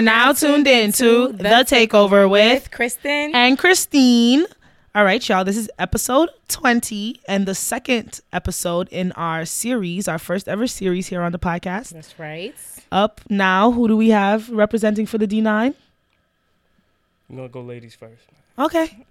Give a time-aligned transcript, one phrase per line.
[0.00, 4.46] You are now tuned into The Takeover with Christin and Christine.
[4.94, 10.18] All right, y'all, this is episode 20 and the second episode in our series, our
[10.18, 11.90] first ever series here on the podcast.
[11.90, 12.54] That's right.
[12.90, 15.74] Up now, who do we have representing for the D9?
[17.28, 18.24] I'm gonna go ladies first.
[18.58, 19.04] Okay.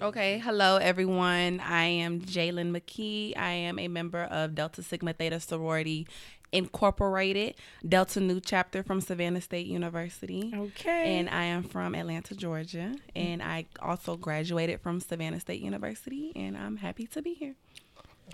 [0.00, 1.60] Okay, hello everyone.
[1.60, 3.36] I am Jahylin McKee.
[3.36, 6.06] I am a member of Delta Sigma Theta Sorority
[6.52, 7.54] Incorporated,
[7.86, 10.52] Delta Nu chapter from Savannah State University.
[10.54, 11.18] Okay.
[11.18, 12.94] And I am from Atlanta, Georgia.
[13.14, 17.54] And I also graduated from Savannah State University, and I'm happy to be here.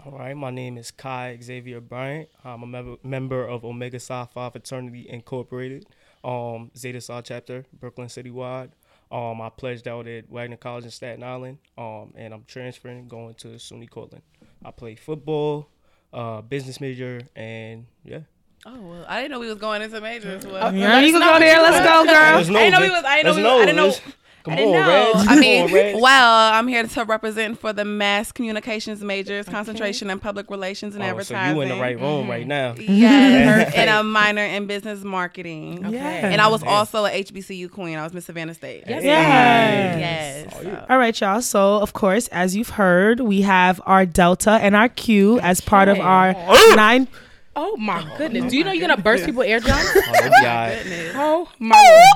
[0.05, 2.29] All right, my name is Kai Xavier Bryant.
[2.45, 5.87] I'm a member member of Omega Psi Phi Fraternity Incorporated,
[6.23, 8.71] um, Zeta Psi chapter, Brooklyn Citywide.
[9.11, 13.35] Um, I pledged out at Wagner College in Staten Island, um, and I'm transferring, going
[13.37, 14.25] to SUNY Cortland.
[14.65, 15.69] I play football,
[16.17, 18.21] uh, business major, and yeah.
[18.65, 20.45] Oh well, I didn't know we was going into majors.
[20.47, 21.63] Well, Yeah, you can go there.
[21.63, 22.37] Let's go, girl.
[22.37, 23.05] Let's I didn't know we was.
[23.05, 23.31] I didn't know.
[23.31, 24.13] Let's We, know, I didn't know.
[24.47, 25.13] Let's- Come I didn't on, know.
[25.15, 25.29] Reds.
[25.29, 26.01] I mean, on, Reds.
[26.01, 31.03] well, I'm here to represent for the mass communications majors, concentration in public relations and
[31.03, 31.57] Oh, so advertising.
[31.57, 32.49] you in the right room right mm-hmm.
[32.49, 32.75] now.
[32.79, 35.85] Yes, and a minor in business marketing.
[35.85, 35.97] Okay.
[35.97, 37.99] And I was also a HBCU queen.
[37.99, 38.85] I was Miss Savannah State.
[38.87, 39.03] Yes.
[39.03, 39.99] Yes.
[39.99, 40.55] Yes.
[40.57, 41.43] Oh, so- All right, y'all.
[41.43, 45.89] So, of course, as you've heard, we have our Delta and our Q as part
[45.89, 46.75] of our oh.
[46.77, 47.09] nine.
[47.59, 48.51] oh my goodness.
[48.51, 49.81] Do you know you're gonna burst people eardrums?
[49.81, 51.13] Oh, they'll be all right.
[51.15, 52.13] oh my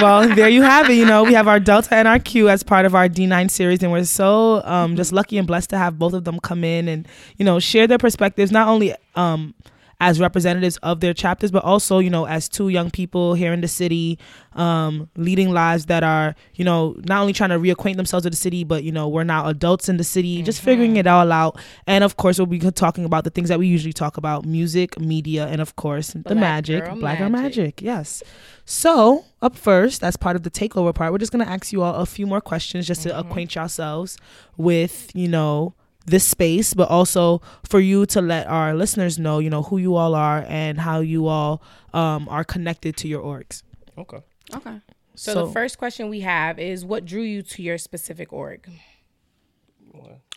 [0.00, 0.94] well, there you have it.
[0.94, 3.82] You know, we have our Delta and our Q as part of our D9 series,
[3.82, 6.88] and we're so um, just lucky and blessed to have both of them come in
[6.88, 9.54] and you know share their perspectives, not only um,
[10.00, 13.60] as representatives of their chapters, but also you know as two young people here in
[13.60, 14.18] the city,
[14.52, 18.38] um, leading lives that are you know not only trying to reacquaint themselves with the
[18.38, 21.58] city, but you know we're now adults in the city, just figuring it all out.
[21.86, 24.98] And of course, we'll be talking about the things that we usually talk about: music,
[25.00, 27.56] media, and of course the magic, girl black girl magic.
[27.56, 27.82] magic.
[27.82, 28.22] Yes.
[28.70, 31.82] So, up first, as part of the takeover part, we're just going to ask you
[31.82, 34.18] all a few more questions just to acquaint yourselves
[34.58, 35.72] with, you know,
[36.08, 39.94] this space, but also for you to let our listeners know, you know, who you
[39.96, 41.62] all are and how you all
[41.94, 43.62] um, are connected to your orgs.
[43.96, 44.20] Okay.
[44.54, 44.80] Okay.
[45.14, 48.68] So, the first question we have is what drew you to your specific org?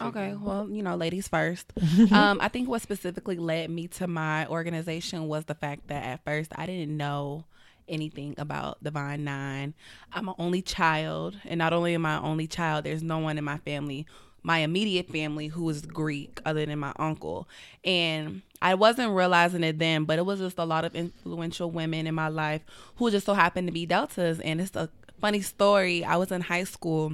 [0.01, 1.71] Okay, well, you know, ladies first.
[2.11, 6.23] um, I think what specifically led me to my organization was the fact that at
[6.23, 7.45] first I didn't know
[7.87, 9.73] anything about Divine Nine.
[10.11, 13.37] I'm an only child, and not only am I an only child, there's no one
[13.37, 14.07] in my family,
[14.43, 17.47] my immediate family, who is Greek other than my uncle.
[17.83, 22.07] And I wasn't realizing it then, but it was just a lot of influential women
[22.07, 22.61] in my life
[22.95, 24.39] who just so happened to be Deltas.
[24.39, 26.03] And it's a funny story.
[26.03, 27.13] I was in high school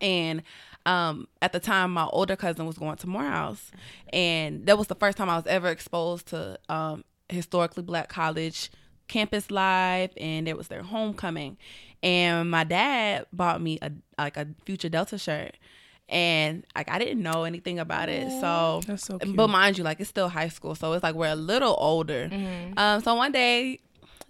[0.00, 0.42] and
[0.84, 3.70] um, at the time, my older cousin was going to Morehouse,
[4.12, 8.70] and that was the first time I was ever exposed to um, historically black college
[9.08, 11.56] campus life, and it was their homecoming.
[12.02, 15.56] And my dad bought me a like a Future Delta shirt,
[16.12, 20.10] and like I didn't know anything about it, so so but mind you, like it's
[20.10, 22.28] still high school, so it's like we're a little older.
[22.76, 23.80] Um, so one day,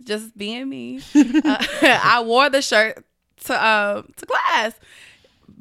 [0.04, 3.04] just being me, uh, I wore the shirt
[3.44, 4.72] to um to class.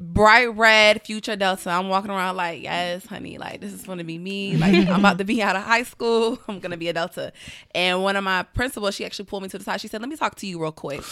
[0.04, 1.70] Bright red, future Delta.
[1.70, 4.56] I'm walking around like, yes, honey, like this is gonna be me.
[4.56, 6.38] Like I'm about to be out of high school.
[6.48, 7.32] I'm gonna be a Delta.
[7.72, 9.80] And one of my principals, she actually pulled me to the side.
[9.80, 11.04] She said, "Let me talk to you real quick."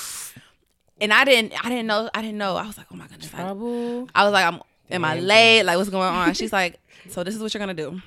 [1.01, 2.57] And I didn't, I didn't know, I didn't know.
[2.57, 4.09] I was like, "Oh my goodness!" I- Trouble.
[4.15, 5.63] I was like, I'm am I late?
[5.65, 6.35] Like, what's going on?
[6.35, 6.79] She's like,
[7.09, 8.01] so this is what you're gonna do.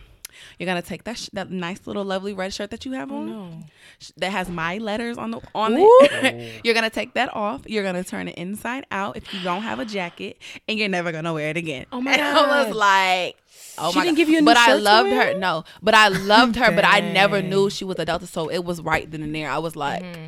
[0.59, 3.65] You're gonna take that sh- that nice little lovely red shirt that you have on,
[3.99, 6.53] sh- that has my letters on the on it.
[6.63, 7.61] you're gonna take that off.
[7.65, 11.11] You're gonna turn it inside out if you don't have a jacket, and you're never
[11.11, 11.85] gonna wear it again.
[11.91, 12.67] Oh my and I God.
[12.67, 13.37] was like.
[13.77, 14.21] Oh She my didn't God.
[14.21, 15.33] give you a new but I loved her.
[15.35, 16.71] No, but I loved her.
[16.71, 19.49] but I never knew she was a Delta, so it was right then and there.
[19.49, 20.25] I was like, mm-hmm.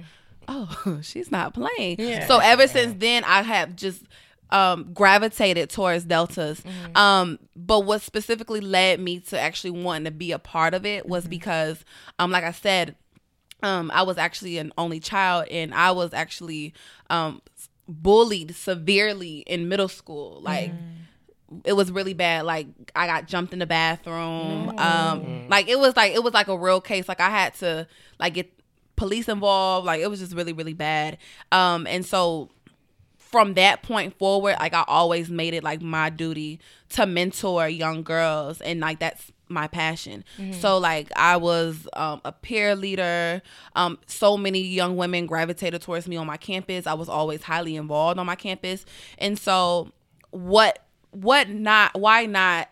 [0.48, 1.98] oh, she's not playing.
[2.00, 2.26] Yeah.
[2.28, 4.02] So ever since then, I have just
[4.50, 6.62] um, gravitated towards deltas.
[6.96, 11.08] Um, but what specifically led me to actually wanting to be a part of it
[11.08, 11.84] was because,
[12.20, 12.96] um, like I said,
[13.64, 16.74] um, I was actually an only child, and I was actually
[17.10, 17.42] um,
[17.88, 20.40] bullied severely in middle school.
[20.42, 20.72] Like
[21.64, 22.46] it was really bad.
[22.46, 24.78] Like I got jumped in the bathroom.
[24.78, 27.08] Um, like it was like it was like a real case.
[27.08, 27.88] Like I had to
[28.20, 28.52] like get
[28.96, 29.86] police involved.
[29.86, 31.18] Like it was just really really bad.
[31.52, 32.50] Um, and so
[33.32, 38.04] from that point forward, like I always made it like my duty to mentor young
[38.04, 40.24] girls, and like that's my passion.
[40.60, 43.42] So like I was um, a peer leader.
[43.76, 46.88] Um, so many young women gravitated towards me on my campus.
[46.88, 48.86] I was always highly involved on my campus,
[49.18, 49.92] and so
[50.32, 50.80] what
[51.12, 52.70] what not why not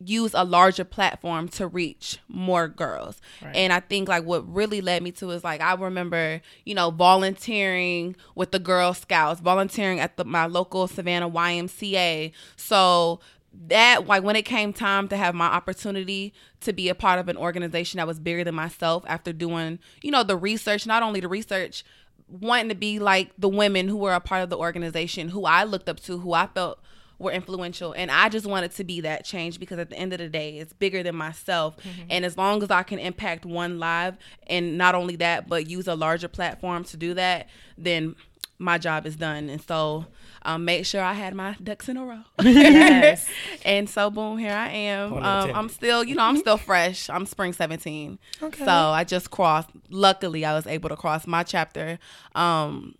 [0.00, 3.20] use a larger platform to reach more girls.
[3.42, 6.90] And I think like what really led me to is like I remember, you know,
[6.90, 12.32] volunteering with the Girl Scouts, volunteering at the my local Savannah YMCA.
[12.56, 13.20] So
[13.68, 17.28] that like when it came time to have my opportunity to be a part of
[17.28, 21.20] an organization that was bigger than myself after doing, you know, the research, not only
[21.20, 21.84] the research,
[22.28, 25.64] wanting to be like the women who were a part of the organization who I
[25.64, 26.80] looked up to, who I felt
[27.18, 27.92] were influential.
[27.92, 30.58] And I just wanted to be that change because at the end of the day
[30.58, 31.76] it's bigger than myself.
[32.10, 34.16] And as long as I can impact one live
[34.46, 38.16] and not only that but use a larger platform to do that then
[38.58, 39.48] my job is done.
[39.48, 40.06] And so
[40.42, 42.20] um, make sure I had my ducks in a row.
[42.42, 43.26] Yes.
[43.64, 45.14] and so boom here I am.
[45.14, 45.50] Um.
[45.54, 47.08] I'm still you know I'm still fresh.
[47.10, 48.64] I'm spring 17 Okay.
[48.64, 51.98] so I just crossed luckily I was able to cross my chapter
[52.34, 52.94] um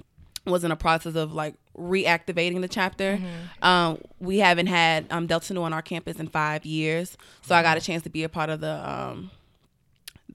[0.46, 3.18] was in a process of like reactivating the chapter.
[3.62, 7.62] Um, we haven't had um, Delta Nu on our campus in five years, so I
[7.62, 9.30] got a chance to be a part of the um,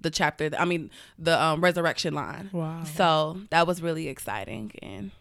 [0.01, 0.50] the chapter.
[0.57, 2.50] I mean, the um, resurrection line.
[2.51, 2.83] Wow.
[2.83, 5.11] So that was really exciting, and,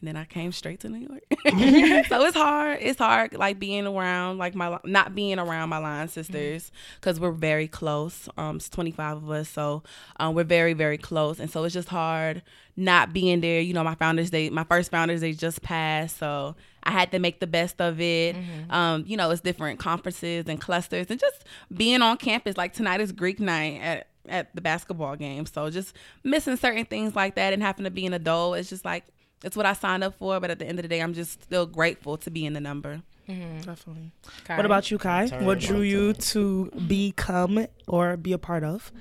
[0.00, 1.22] and then I came straight to New York.
[2.08, 2.78] so it's hard.
[2.80, 6.70] It's hard, like being around, like my not being around my line sisters,
[7.00, 8.28] because we're very close.
[8.36, 9.82] Um, it's twenty five of us, so
[10.18, 12.42] um, we're very very close, and so it's just hard
[12.76, 13.60] not being there.
[13.60, 16.54] You know, my founders, they my first founders, they just passed, so.
[16.82, 18.36] I had to make the best of it.
[18.70, 21.44] Um, you know, it's different conferences and clusters and just
[21.74, 22.56] being on campus.
[22.56, 25.46] Like tonight is Greek night at, at the basketball game.
[25.46, 28.84] So just missing certain things like that and having to be an adult, it's just
[28.84, 29.02] like,
[29.44, 30.40] it's what I signed up for.
[30.40, 32.60] But at the end of the day, I'm just still grateful to be in the
[32.60, 33.02] number.
[33.26, 34.12] Definitely.
[34.44, 34.56] Kai.
[34.56, 35.26] What about you, Kai?
[35.26, 36.22] Turn, what drew you turn.
[36.22, 38.92] to become or be a part of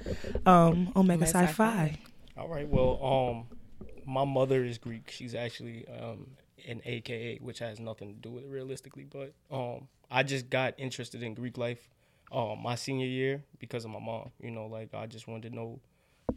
[0.46, 1.48] um, Omega Omega Psi Phi?
[1.48, 2.00] Sci-Fi.
[2.38, 2.68] All right.
[2.68, 3.60] Well, um,
[4.06, 5.12] my mother is Greek.
[5.12, 6.28] She's actually um
[6.68, 9.04] an AKA, which has nothing to do with it realistically.
[9.04, 11.88] But um, I just got interested in Greek life,
[12.32, 14.32] um, my senior year because of my mom.
[14.42, 15.80] You know, like I just wanted to know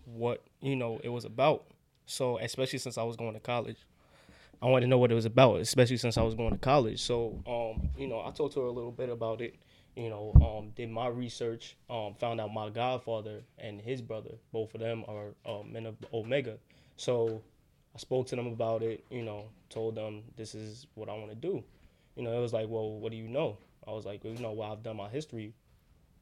[0.04, 1.64] what you know it was about.
[2.08, 3.76] So especially since I was going to college,
[4.60, 5.60] I wanted to know what it was about.
[5.60, 7.00] Especially since I was going to college.
[7.00, 9.54] So um, you know, I talked to her a little bit about it.
[9.94, 14.72] You know, um, did my research, um, found out my godfather and his brother, both
[14.74, 16.56] of them are uh, men of Omega.
[16.96, 17.42] So
[17.96, 21.30] I spoke to them about it, you know, told them this is what I want
[21.30, 21.64] to do.
[22.14, 23.58] You know, it was like, well, what do you know?
[23.88, 25.52] I was like, well, you know, well, I've done my history.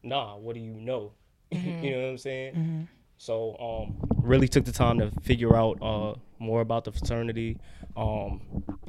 [0.02, 1.12] Nah, what do you know?
[1.50, 2.88] you know what I'm saying?
[3.18, 7.58] So, um, really took the time to figure out uh, more about the fraternity,
[7.96, 8.40] um,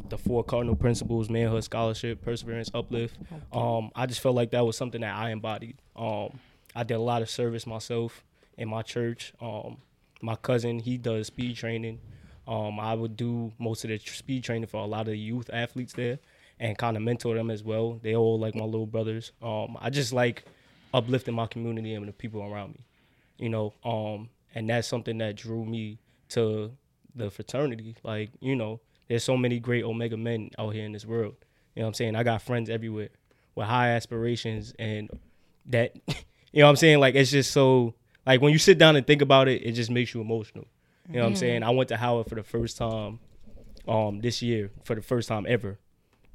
[0.09, 3.17] the four cardinal principles: manhood, scholarship, perseverance, uplift.
[3.53, 5.77] Um, I just felt like that was something that I embodied.
[5.95, 6.39] Um,
[6.75, 8.23] I did a lot of service myself
[8.57, 9.33] in my church.
[9.41, 9.77] Um,
[10.21, 11.99] my cousin, he does speed training.
[12.47, 15.17] Um, I would do most of the tr- speed training for a lot of the
[15.17, 16.19] youth athletes there,
[16.59, 17.99] and kind of mentor them as well.
[18.01, 19.31] They all like my little brothers.
[19.41, 20.43] Um, I just like
[20.93, 22.86] uplifting my community and the people around me
[23.37, 25.99] you know um and that's something that drew me
[26.29, 26.71] to
[27.15, 27.95] the fraternity.
[28.03, 31.35] Like you know there's so many great omega men out here in this world.
[31.75, 32.15] You know what i'm saying?
[32.15, 33.09] I got friends everywhere
[33.55, 35.09] with high aspirations and
[35.67, 36.99] that you know what i'm saying?
[36.99, 37.93] Like it's just so
[38.25, 40.65] like when you sit down and think about it it just makes you emotional.
[41.09, 41.63] You know what i'm saying?
[41.63, 43.19] I went to howard for the first time
[43.87, 45.77] um this year for the first time ever.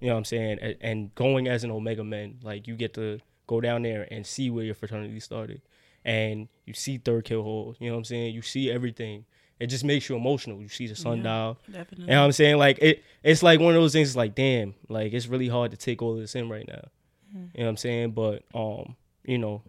[0.00, 0.59] You know what i'm saying?
[0.61, 4.25] And, and going as an omega man like you get to go down there and
[4.26, 5.61] see where your fraternity started
[6.04, 7.76] and you see Thirkield Halls.
[7.80, 9.25] you know what i'm saying you see everything
[9.61, 12.04] it just makes you emotional you see the sundial Definitely.
[12.06, 14.35] you know what i'm saying like it it's like one of those things it's like
[14.35, 16.88] damn like it's really hard to take all of this in right now
[17.35, 19.62] you know what i'm saying but um you know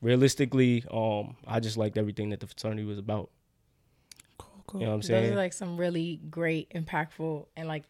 [0.00, 3.30] realistically um i just liked everything that the fraternity was about
[4.38, 4.80] Cool, cool.
[4.80, 5.20] you know what i'm saying?
[5.22, 7.84] Those saying are like some really great, impactful, and like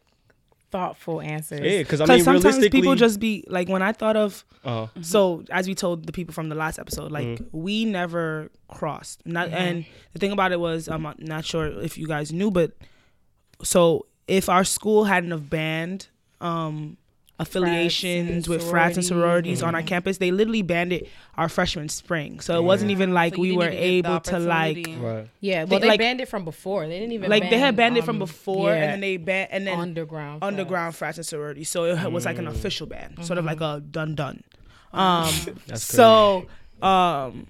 [0.72, 1.60] thoughtful answers.
[1.60, 4.86] yeah because i mean sometimes realistically people just be like, when I thought of, uh
[5.02, 7.46] so as we told the people from the last episode, like Mhm.
[7.52, 9.20] we never crossed.
[9.26, 12.50] Not and the thing about it was, I'm not- not sure if you guys knew,
[12.50, 12.72] but
[13.62, 16.08] so if our school hadn't have banned
[16.40, 16.96] um
[17.42, 19.58] affiliations and with frats and sororities.
[19.58, 22.40] sororities on our campus, they literally banned it our freshman spring.
[22.40, 24.86] So it wasn't even like So we were didn't even get the able to like
[25.00, 26.86] right Yeah, They- well, they, like- banned it from before.
[26.86, 29.00] They didn't even like they had ban, banned it from um, before yeah, and then
[29.00, 30.42] they banned and then underground.
[30.42, 31.68] underground frats and sororities.
[31.68, 32.50] So it was like an Mm.
[32.50, 34.42] official ban, sort of like a done done.
[34.94, 35.30] Um,
[35.68, 36.46] That's so
[36.82, 37.46] um,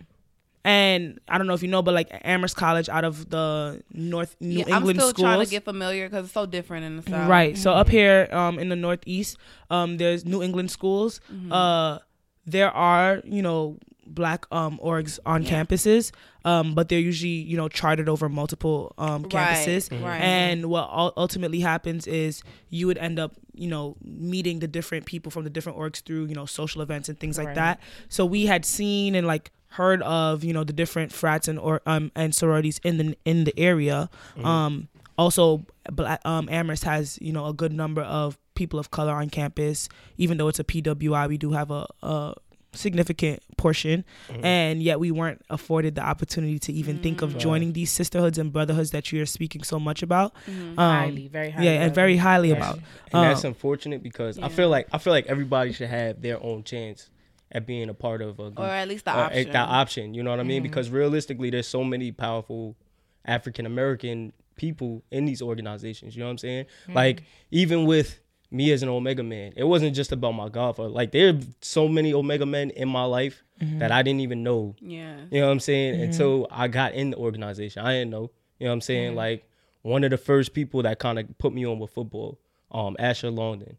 [0.64, 4.36] and I don't know if you know, but like Amherst College out of the North
[4.40, 7.02] New Yeah, I'm England still trying to get familiar because it's so different in the
[7.02, 7.28] south.
[7.28, 7.58] Right.
[7.58, 9.38] So up here um, in the Northeast,
[9.70, 11.20] um, there's New England schools.
[11.32, 11.52] Mm-hmm.
[11.52, 11.98] Uh,
[12.46, 16.10] there are, you know, black um orgs on campuses
[16.44, 20.20] um but they're usually you know chartered over multiple um campuses Right, right.
[20.20, 25.30] and what ultimately happens is you would end up you know meeting the different people
[25.30, 27.54] from the different orgs through you know social events and things like Right.
[27.54, 31.58] that so we had seen and like heard of you know the different frats and
[31.58, 34.08] or um and sororities in the in the area.
[34.44, 34.88] Um
[35.18, 39.30] also black um amherst has you know a good number of people of color on
[39.30, 39.88] campus.
[40.18, 42.34] Even though it's a pwi we do have a, a
[42.74, 44.04] significant portion.
[44.42, 48.52] And yet we weren't afforded the opportunity to even think of joining these sisterhoods and
[48.52, 50.32] brotherhoods that you're speaking so much about.
[50.48, 51.66] Um, highly, very highly.
[51.66, 54.98] yeah and very highly That's- about and that's Um, unfortunate because I feel like I
[54.98, 57.10] feel like everybody should have their own chance
[57.52, 58.58] at being a part of a group.
[58.58, 59.52] or at least the uh, option.
[59.52, 60.14] that option.
[60.14, 60.58] You know what I mean?
[60.58, 60.70] Mm-hmm.
[60.70, 62.76] Because realistically, there's so many powerful
[63.24, 66.16] African American people in these organizations.
[66.16, 66.64] You know what I'm saying?
[66.64, 66.94] Mm-hmm.
[66.94, 70.88] Like even with me as an Omega man, it wasn't just about my godfather.
[70.88, 73.78] Like there are so many Omega men in my life mm-hmm.
[73.78, 74.74] that I didn't even know.
[74.80, 75.16] yeah.
[75.30, 76.00] You know what I'm saying?
[76.00, 78.30] Until I got in the organization, I didn't know.
[78.58, 79.14] You know what I'm saying?
[79.14, 79.48] Like
[79.82, 82.38] one of the first people that kind of put me on with football,
[82.70, 83.76] um, Asher Longden.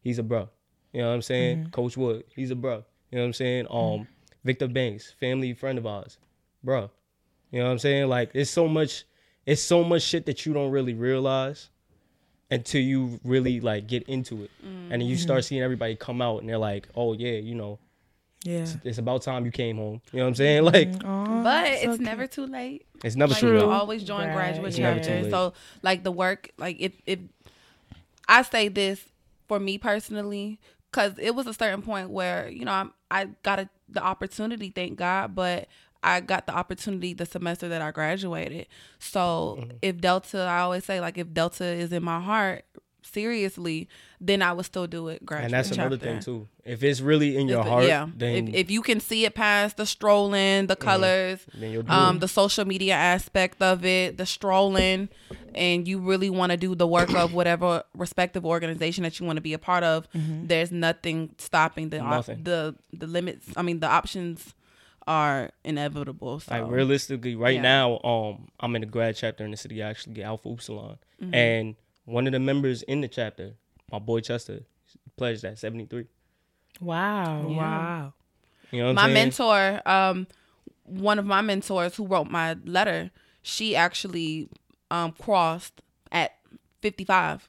[0.00, 0.48] He's a bro.
[0.92, 1.70] You know what I'm saying?
[1.70, 2.84] Coach Wood, he's a bro.
[3.12, 3.66] You know what I'm saying?
[3.70, 4.08] Um,
[4.42, 6.16] Victor Banks, family friend of ours,
[6.64, 6.90] bro.
[7.50, 8.08] You know what I'm saying?
[8.08, 9.04] Like it's so much,
[9.44, 11.68] it's so much shit that you don't really realize
[12.50, 14.50] until you really like get into it,
[14.90, 17.78] and then you start seeing everybody come out and they're like, oh yeah, you know,
[18.44, 20.00] yeah it's about time you came home.
[20.12, 20.62] You know what I'm saying?
[20.72, 22.86] Like But it's never too late.
[23.04, 23.60] it's never like too late.
[23.60, 24.32] can always join Right.
[24.32, 25.24] graduate It's chapters.
[25.24, 25.30] late.
[25.30, 25.52] So
[25.82, 27.18] like the work, like if if
[28.26, 29.04] I say this
[29.48, 30.58] for me personally,
[30.92, 34.70] because it was a certain point where you know I'm, I got a, the opportunity,
[34.70, 35.66] thank God, but
[36.04, 38.66] I got the opportunity the semester that I graduated.
[38.98, 39.76] So Mm-hmm.
[39.82, 42.64] if Delta, I always say like if Delta is in my heart
[43.02, 43.88] seriously,
[44.20, 45.24] then I would still do it.
[45.24, 46.12] Graduate And that's another chapter.
[46.12, 46.48] thing too.
[46.64, 48.06] If it's really in your If heart, yeah.
[48.16, 51.90] then if, if you can see it past the strolling, the colors, then you'll do
[51.92, 52.20] um, it.
[52.20, 55.08] the social media aspect of it, the strolling,
[55.54, 59.36] and you really want to do the work of whatever respective organization that you want
[59.36, 63.48] to be a part of, there's nothing stopping the op- the the limits.
[63.56, 64.54] I mean, the options
[65.08, 66.38] are inevitable.
[66.38, 67.62] So Like realistically, right Yeah.
[67.62, 70.98] now, um, I'm in the grad chapter in the city I actually get Alpha Upsilon,
[71.20, 71.34] Mm-hmm.
[71.34, 73.52] and one of the members in the chapter,
[73.90, 74.60] my boy Chester,
[75.16, 76.06] pledged at 73.
[76.80, 77.46] Wow.
[77.48, 78.12] wow
[78.70, 79.14] You know what my I'm saying?
[79.14, 80.26] mentor, um,
[80.84, 83.10] one of my mentors who wrote my letter,
[83.42, 84.48] she actually
[84.90, 85.80] um crossed
[86.10, 86.36] at
[86.80, 87.48] 55.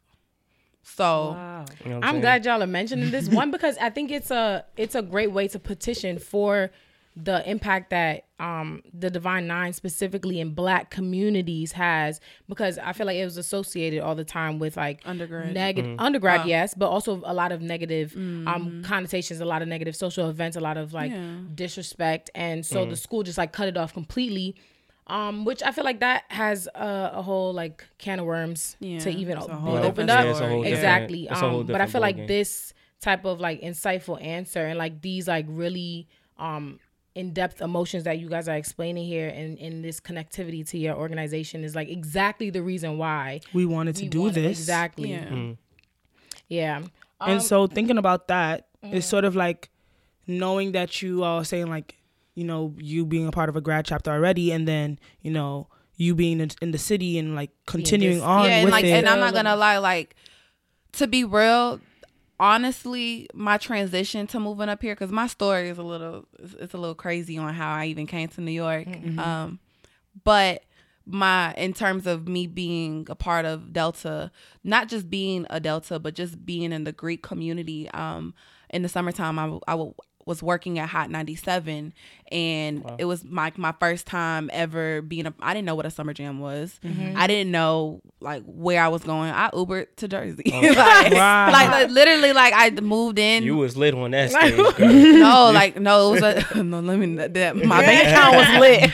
[0.84, 1.66] So Wow.
[1.84, 4.66] You know what I'm glad y'all are mentioning this one because I think it's a
[4.78, 6.72] it's a great way to petition for
[7.16, 13.06] the impact that um the Divine Nine specifically in black communities has because I feel
[13.06, 15.54] like it was associated all the time with like Undergrad.
[15.54, 19.96] negative undergrad yes but also a lot of negative um connotations a lot of negative
[19.96, 21.38] social events a lot of like Yeah.
[21.54, 24.56] disrespect and so the school just like cut it off completely
[25.08, 29.00] um which I feel like that has a, a whole like can of worms Yeah,
[29.00, 30.24] to even it's a o- whole be opened up.
[30.24, 32.28] Yeah, it's a whole different- exactly it's a whole um but I feel like ballgame.
[32.28, 36.08] this type of like insightful answer and like these like really
[36.40, 36.80] um
[37.16, 41.64] in-depth emotions that you guys are explaining here and in this connectivity to your organization
[41.64, 45.26] is like exactly the reason why we wanted to we do wanna- this exactly yeah.
[45.28, 45.58] Mm.
[46.48, 46.78] yeah
[47.22, 48.94] and Um, so thinking about that mm.
[48.94, 49.70] is sort of like
[50.26, 51.96] knowing that you are saying like
[52.34, 55.68] you know you being a part of a grad chapter already and then you know
[55.98, 58.86] you being in, in the city and like continuing this- on yeah, and with like,
[58.86, 60.16] it and I'm not gonna lie, like
[60.94, 61.80] to be real,
[62.40, 66.78] honestly, my transition to moving up here because my story is a little, it's, a
[66.78, 68.88] little crazy on how I even came to New York.
[69.20, 69.60] Um,
[70.24, 70.64] but
[71.06, 74.32] my in terms of me being a part of Delta,
[74.64, 77.90] not just being a Delta, but just being in the Greek community.
[77.92, 78.34] Um,
[78.70, 79.94] in the summertime, I, w- I w-
[80.26, 81.94] was working at Hot 97
[82.32, 85.92] and it was my my first time ever being a I didn't know what a
[85.92, 86.80] summer jam was.
[87.16, 89.30] I didn't know like where I was going.
[89.32, 90.44] I Ubered to Jersey.
[90.52, 91.52] like, Wow.
[91.52, 94.74] like, like, literally like I moved in You was lit on that stage, girl.
[94.80, 96.80] no, like no, it was a, no.
[96.80, 97.16] Let me.
[97.16, 98.92] That, my bank account was lit.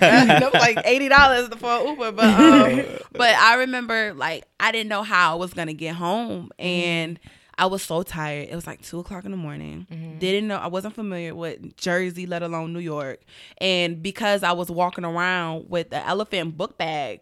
[0.00, 4.88] that was like eighty dollars for Uber, but um, but I remember like I didn't
[4.88, 7.18] know how I was gonna get home, and
[7.56, 8.48] I was so tired.
[8.50, 9.86] It was like two o'clock in the morning.
[9.90, 10.18] Mm-hmm.
[10.18, 13.20] Didn't know I wasn't familiar with Jersey, let alone New York,
[13.58, 17.20] and because I was walking around with the elephant book bag.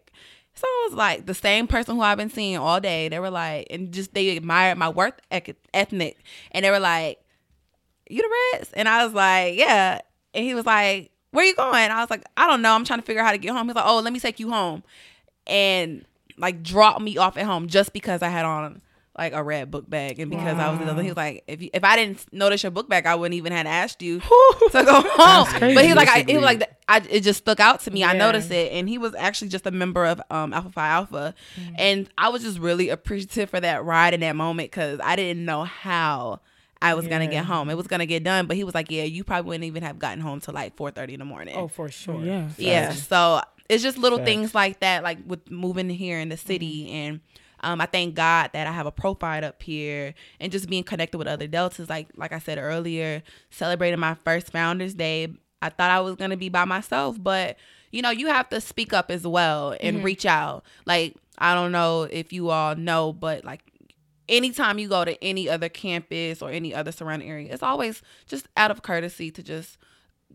[0.55, 3.09] So it was like the same person who I've been seeing all day.
[3.09, 6.17] They were like, and just they admired my work ethnic,
[6.51, 7.19] and they were like,
[8.09, 8.71] you the Reds?
[8.73, 9.99] And I was like, yeah.
[10.33, 11.89] And he was like, where you going?
[11.89, 12.73] I was like, I don't know.
[12.73, 13.67] I'm trying to figure out how to get home.
[13.67, 14.83] He's like, oh, let me take you home.
[15.47, 16.05] And
[16.37, 18.81] like drop me off at home just because I had on
[19.17, 21.61] like a red book bag, and because I was the other, he was like, if
[21.61, 24.19] you, if I didn't notice your book bag, I wouldn't even have asked you
[24.71, 25.47] to go home.
[25.59, 28.03] But he was like, I, he was like, I, it just stuck out to me.
[28.03, 31.35] I noticed it, and he was actually just a member of um, Alpha Phi Alpha,
[31.77, 35.45] and I was just really appreciative for that ride in that moment because I didn't
[35.45, 36.41] know how.
[36.81, 37.69] I was gonna get home.
[37.69, 39.99] It was gonna get done, but he was like, "Yeah, you probably wouldn't even have
[39.99, 42.21] gotten home till like four thirty in the morning." Oh, for sure.
[42.21, 42.49] yeah.
[42.57, 42.91] Yeah.
[42.91, 43.39] So
[43.69, 44.27] it's just little Facts.
[44.27, 46.91] things like that, like with moving here in the city.
[46.91, 47.21] And
[47.63, 51.17] um, I thank God that I have a profile up here and just being connected
[51.17, 51.89] with other Deltas.
[51.89, 55.29] Like like I said earlier, celebrating my first Founders Day.
[55.61, 57.57] I thought I was gonna be by myself, but
[57.91, 60.65] you know, you have to speak up as well and reach out.
[60.85, 63.61] Like, I don't know if you all know, but like
[64.27, 68.47] anytime you go to any other campus or any other surrounding area, it's always just
[68.57, 69.77] out of courtesy to just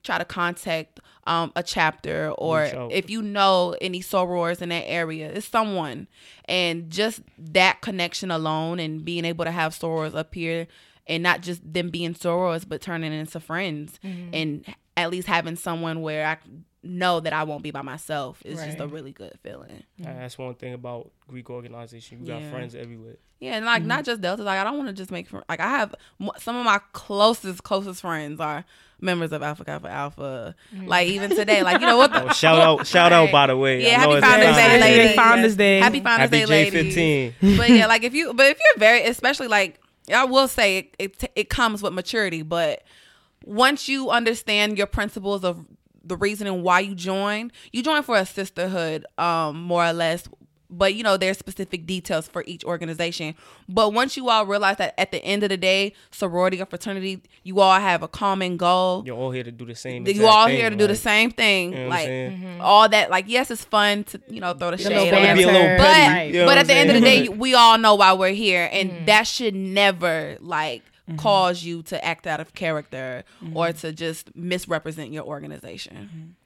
[0.02, 5.30] try to contact um, a chapter or if you know any sorors in that area,
[5.30, 6.08] it's someone.
[6.46, 10.66] And just that connection alone and being able to have sorors up here
[11.06, 14.64] and not just them being sorors, but turning into friends and
[14.96, 16.38] at least having someone where I
[16.82, 19.82] know that I won't be by myself is just a really good feeling.
[19.98, 22.20] And that's one thing about Greek organization.
[22.20, 22.50] You got Yeah.
[22.50, 23.16] friends everywhere.
[23.40, 24.42] Yeah, and like not just Delta.
[24.42, 26.80] Like I don't want to just make fr- like I have mo- some of my
[26.92, 28.64] closest closest friends are
[29.00, 30.54] members of Alpha Kappa Alpha.
[30.84, 32.12] Like even today, like you know what?
[32.12, 33.82] The, Oh, shout out, shout out by the way.
[33.82, 34.78] Yeah, happy Founders time.
[34.80, 35.16] Day, Happy.
[35.16, 35.78] Founders Day.
[35.80, 36.70] Happy Founders Happy Day, J
[37.40, 37.56] ladies.
[37.58, 39.80] But yeah, like if you, but if you're very, especially like
[40.12, 42.42] I will say, it it, it comes with maturity.
[42.42, 42.82] But
[43.44, 45.64] once you understand your principles of
[46.04, 50.28] the reasoning why you join, you join for a sisterhood, um, more or less.
[50.70, 53.34] But you know, there's specific details for each organization.
[53.68, 57.22] But once you all realize that at the end of the day, sorority or fraternity,
[57.42, 59.02] you all have a common goal.
[59.06, 60.04] You're all here to do the same.
[60.04, 60.14] Thing.
[60.16, 62.60] You exact all thing, here to do the same thing, You know what I'm like
[62.60, 63.10] all that.
[63.10, 65.12] Like, yes, it's fun to you know throw the little shade.
[65.12, 65.76] Wanna on be a little banter.
[65.78, 65.84] but.
[66.14, 66.22] Right.
[66.26, 68.12] you know but what at the I'm end of the day, we all know why
[68.12, 69.04] we're here, and Mm-hmm.
[69.06, 70.82] that should never like
[71.16, 73.56] cause you to act out of character Mm-hmm.
[73.56, 76.36] or to just misrepresent your organization.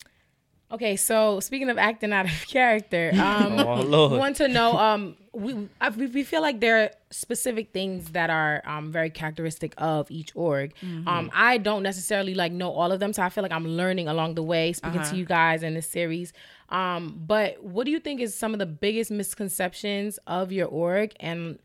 [0.73, 5.69] Okay, so speaking of acting out of character, um, Oh, want to know, um, we
[5.81, 10.11] I, we we feel like there are specific things that are um very characteristic of
[10.11, 10.73] each org.
[11.07, 14.09] Um, I don't necessarily like know all of them, so I feel like I'm learning
[14.09, 16.33] along the way, speaking to you guys in this series.
[16.70, 21.12] Um, but what do you think is some of the biggest misconceptions of your org,
[21.20, 21.59] and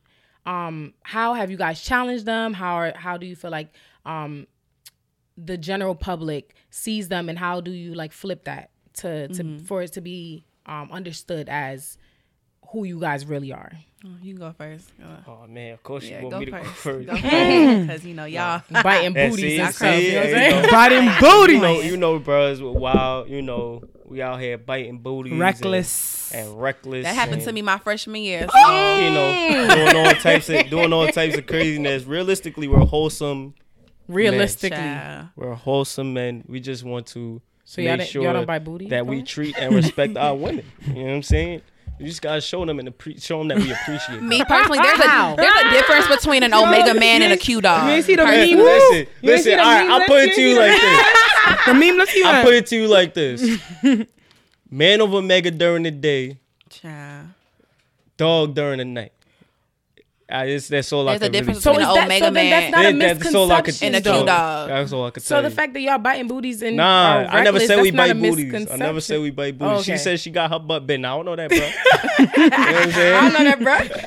[0.45, 2.53] um, how have you guys challenged them?
[2.53, 3.69] How are, how do you feel like
[4.05, 4.47] um
[5.37, 9.81] the general public sees them and how do you like flip that to, to for
[9.81, 11.97] it to be um understood as
[12.71, 13.71] who you guys really are
[14.05, 14.91] Oh, you can go first.
[15.03, 16.71] Uh, Oh man, of course yeah, you want go me to first.
[16.75, 17.07] first.
[17.07, 18.61] Go first, because you know y'all.
[18.83, 20.69] biting booties and stuff you know what I'm saying?
[20.69, 21.53] Biting booty.
[21.53, 23.27] you know, you know, bros, wild.
[23.27, 26.31] You know, we out here biting booties, Reckless.
[26.31, 27.05] and, reckless.
[27.05, 28.41] That happened and, to me my freshman year.
[28.41, 32.03] You know, doing all types of doing all types of craziness.
[32.03, 33.55] Realistically, we're wholesome.
[34.07, 35.29] realistically child.
[35.35, 36.43] We're wholesome men.
[36.47, 39.57] We just want to so y'all, don't- sure y'all don't buy booty that we treat
[39.59, 40.63] and respect our women.
[40.87, 41.61] You know what I'm saying?
[41.99, 44.21] We just gotta show them and appre- show them that we appreciate.
[44.21, 47.87] me personally, there's a there's a difference between an omega man and a Q dog.
[47.89, 48.33] You ain't see the meme?
[48.59, 49.59] listen, You ain't see listen.
[49.59, 51.65] All right, I'll put it to you like this.
[51.65, 51.97] The meme.
[51.97, 53.59] Let's see I'll put it to you like this.
[54.69, 56.37] Man over mega during the day,
[56.69, 57.27] Child.
[58.17, 59.13] dog during the night.
[60.29, 62.05] Ah, I just that's all There's a can really difference so between is an that,
[62.05, 62.71] omega so then that's man.
[62.71, 64.25] not a That- that's all I could And a though.
[64.25, 64.67] Dog.
[64.67, 66.83] That's all I could so tell the fact that y'all biting booties and Nah,
[67.23, 68.71] are I never said we that's not a bite booties.
[68.71, 69.71] I never said we bite booties.
[69.71, 69.91] Oh, okay.
[69.93, 71.05] She said she got her butt bitten.
[71.05, 71.57] I don't know that, bro.
[71.59, 73.13] you know what I'm saying?
[73.15, 73.59] I don't know that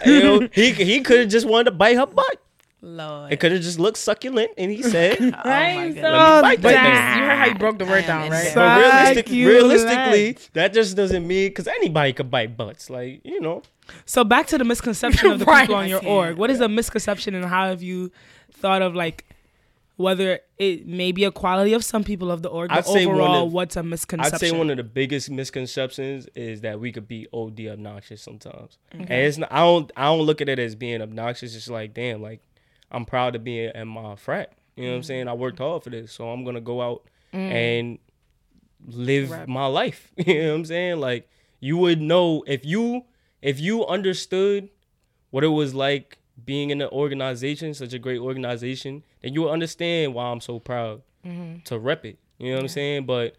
[0.05, 2.37] bro You know, he he could have just wanted to bite her butt.
[2.83, 3.31] Lord.
[3.31, 6.03] It could have just looked succulent, and he said, oh my Right, goodness.
[6.03, 8.47] so- "Let me bite but that you heard how you broke the word down right
[8.49, 9.47] in But realistic, Succulent.
[9.55, 12.89] realistically, that just doesn't mean because anybody could bite butts.
[12.89, 13.63] Like you know,
[14.05, 15.63] So back to the misconception of the Right.
[15.63, 16.37] people on your org.
[16.37, 18.11] What is a misconception and how have you
[18.53, 19.25] thought of like
[19.97, 23.05] whether it may be a quality of some people of the org, I'd but say
[23.05, 24.35] one overall, of- what's a misconception?
[24.35, 28.79] I'd say one of the biggest misconceptions is that we could be OD obnoxious sometimes.
[28.93, 31.55] And it's not, I don't I don't look at it as being obnoxious.
[31.55, 32.41] It's like damn, like
[32.91, 34.53] I'm proud to be in my frat.
[34.75, 35.29] You know what I'm saying?
[35.29, 37.03] I worked hard for this, so I'm gonna go out
[37.35, 37.39] mm.
[37.39, 37.99] and
[38.87, 39.49] live Rap.
[39.49, 40.11] my life.
[40.27, 41.01] You know what I'm saying?
[41.01, 41.29] Like
[41.61, 43.05] you would know if you
[43.43, 44.69] if you understood
[45.31, 49.51] what it was like being in an organization, such a great organization, then you would
[49.51, 51.61] understand why I'm so proud mm-hmm.
[51.65, 52.19] to rep it.
[52.39, 53.07] You know what I'm saying?
[53.07, 53.37] But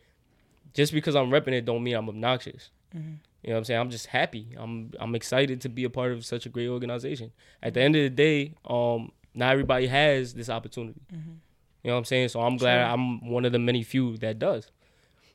[0.73, 2.69] just because I'm repping it don't mean I'm obnoxious.
[2.95, 3.13] Mm-hmm.
[3.43, 3.79] You know what I'm saying?
[3.79, 4.55] I'm just happy.
[4.57, 7.31] I'm I'm excited to be a part of such a great organization.
[7.63, 7.85] At the mm-hmm.
[7.85, 11.01] end of the day, um, not everybody has this opportunity.
[11.83, 12.29] You know what I'm saying?
[12.29, 14.69] So I'm glad I'm one of the many few that does.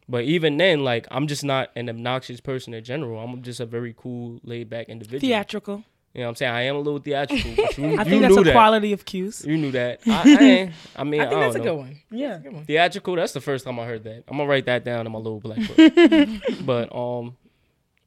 [0.09, 3.19] But even then, like I'm just not an obnoxious person in general.
[3.19, 5.21] I'm just a very cool, laid back individual.
[5.21, 5.85] theatrical.
[6.15, 6.53] You know what I'm saying?
[6.53, 7.53] I am a little theatrical.
[7.57, 8.53] But you, I you think that's a that.
[8.53, 9.45] quality of cues.
[9.45, 10.01] You knew that.
[10.07, 11.75] I, I, I mean, I think that's a don't good know.
[11.75, 12.01] one.
[12.11, 12.39] Yeah.
[12.39, 12.65] Good one.
[12.65, 13.17] Theatrical.
[13.17, 14.25] That's the first time I heard that.
[14.29, 16.41] I'm gonna write that down in my little black book.
[16.65, 17.37] but um,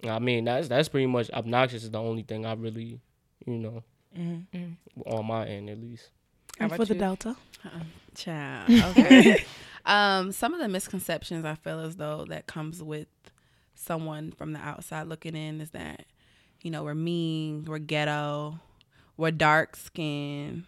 [0.07, 1.83] I mean, that's that's pretty much obnoxious.
[1.83, 2.99] Is the only thing I really,
[3.45, 3.83] you know,
[5.05, 6.09] on my end at least.
[6.59, 6.99] How And about for the you?
[6.99, 7.35] Delta.
[8.15, 8.69] Child.
[8.97, 9.45] Okay.
[9.85, 13.07] um, some of the misconceptions I feel as though that comes with
[13.75, 16.05] someone from the outside looking in is that,
[16.61, 18.59] you know, we're mean, we're ghetto,
[19.17, 20.65] we're dark skinned,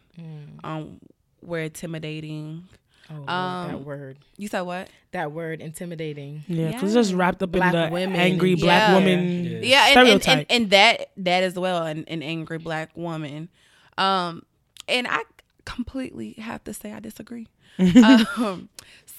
[0.64, 1.00] um,
[1.42, 2.66] we're intimidating.
[3.10, 4.20] Oh, Um, that word.
[4.38, 4.90] You said what?
[5.12, 6.44] That word, intimidating.
[6.48, 8.16] Yeah, 'cause it's just wrapped up Black in the women.
[8.16, 8.94] angry black Yeah.
[8.96, 9.60] woman Yeah.
[9.62, 10.38] yeah and, and, stereotype.
[10.50, 13.50] and, and that that as well an, an angry black woman
[13.98, 14.44] um
[14.88, 15.24] and i
[15.66, 17.48] completely have to say i disagree.
[17.80, 18.70] Um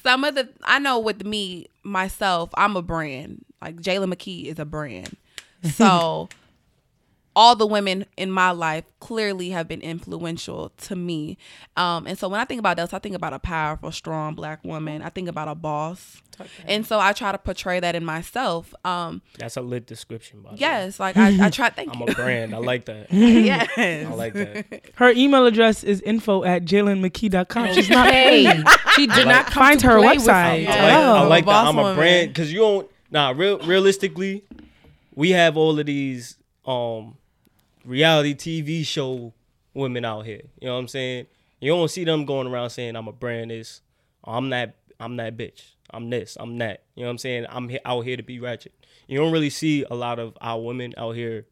[0.05, 3.45] some of the i know with me myself i'm a brand.
[3.61, 5.17] Like Jahylin mckee is a brand.
[5.75, 6.29] So
[7.35, 11.39] all the women in my life clearly have been influential to me.
[11.77, 14.63] Um, and so when I think about Delta, I think about a powerful, strong black
[14.65, 15.03] woman.
[15.03, 16.21] I think about a boss.
[16.67, 18.75] And so I try to portray that in myself.
[18.85, 20.61] Um, That's a lit description, by the way.
[20.61, 21.71] yes, like I, I try.
[21.71, 22.07] Thank I'm you.
[22.09, 22.55] a brand.
[22.55, 23.13] I like that.
[23.13, 23.71] yes.
[23.79, 24.83] I like that.
[24.97, 27.75] her email address is info at jahylinmckee.com.
[27.75, 28.65] She's not Hey, paid.
[28.95, 30.63] she did like- not come Find to her play website.
[30.63, 30.69] you.
[30.69, 31.67] I like, oh, I like that.
[31.67, 31.97] I'm a woman.
[31.97, 32.91] brand because you don't.
[33.11, 34.43] Nah, real realistically,
[35.15, 37.17] we have all of these um
[37.85, 39.33] reality TV show
[39.75, 40.43] women out here.
[40.61, 41.27] You know what I'm saying?
[41.61, 43.81] You don't see them going around saying I'm a brand this.
[44.25, 44.77] I'm that.
[44.99, 45.63] I'm that bitch.
[45.91, 46.37] I'm this.
[46.39, 46.83] I'm that.
[46.95, 47.47] You know what I'm saying?
[47.49, 48.73] I'm he- out here to be ratchet.
[49.07, 51.47] You don't really see a lot of our women out here.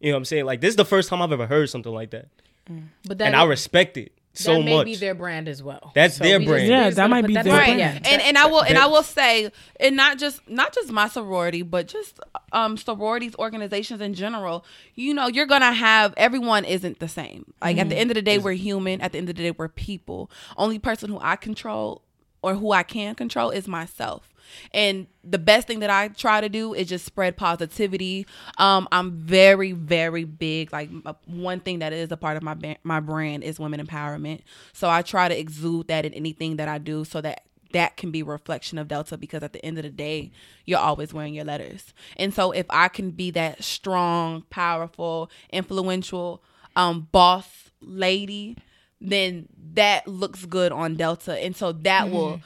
[0.00, 0.44] You know what I'm saying?
[0.44, 2.28] Like this is the first time I've ever heard something like that,
[2.70, 2.84] mm.
[3.06, 4.84] But that and I respect it so that may much.
[4.84, 5.92] be their brand as well.
[5.94, 6.68] That's their we just- brand.
[6.68, 7.64] Yeah, that might be that their out.
[7.64, 7.78] brand.
[7.78, 7.98] Yeah.
[8.04, 11.62] and and I will and I will say, and not just not just my sorority,
[11.62, 12.20] but just
[12.52, 14.64] um sororities organizations in general.
[14.94, 17.52] You know, you're gonna have everyone isn't the same.
[17.62, 19.00] Like at the end of the day, we're human.
[19.00, 20.30] At the end of the day, we're people.
[20.56, 22.02] Only person who I control
[22.42, 24.28] or who I can control is myself.
[24.72, 28.26] And the best thing that I try to do is just spread positivity.
[28.58, 30.72] Um, I'm very, very big.
[30.72, 33.84] Like uh, one thing that is a part of my ba- my brand is women
[33.84, 34.42] empowerment.
[34.72, 38.10] So I try to exude that in anything that I do, so that that can
[38.10, 39.16] be a reflection of Delta.
[39.16, 40.30] Because at the end of the day,
[40.64, 41.92] you're always wearing your letters.
[42.16, 46.42] And so if I can be that strong, powerful, influential
[46.74, 48.56] um, boss lady,
[49.00, 52.40] then that looks good on Delta, and so that will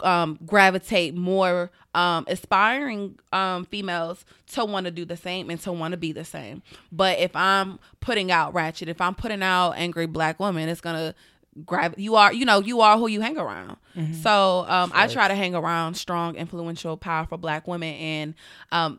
[0.00, 5.72] um, gravitate more um, aspiring um, females to want to do the same and to
[5.72, 6.62] want to be the same.
[6.90, 11.14] But if I'm putting out ratchet, if I'm putting out angry black women, it's gonna
[11.64, 13.76] grab you are you know you are who you hang around.
[14.22, 18.34] So um, I try to hang around strong, influential, powerful black women, and
[18.72, 18.98] um,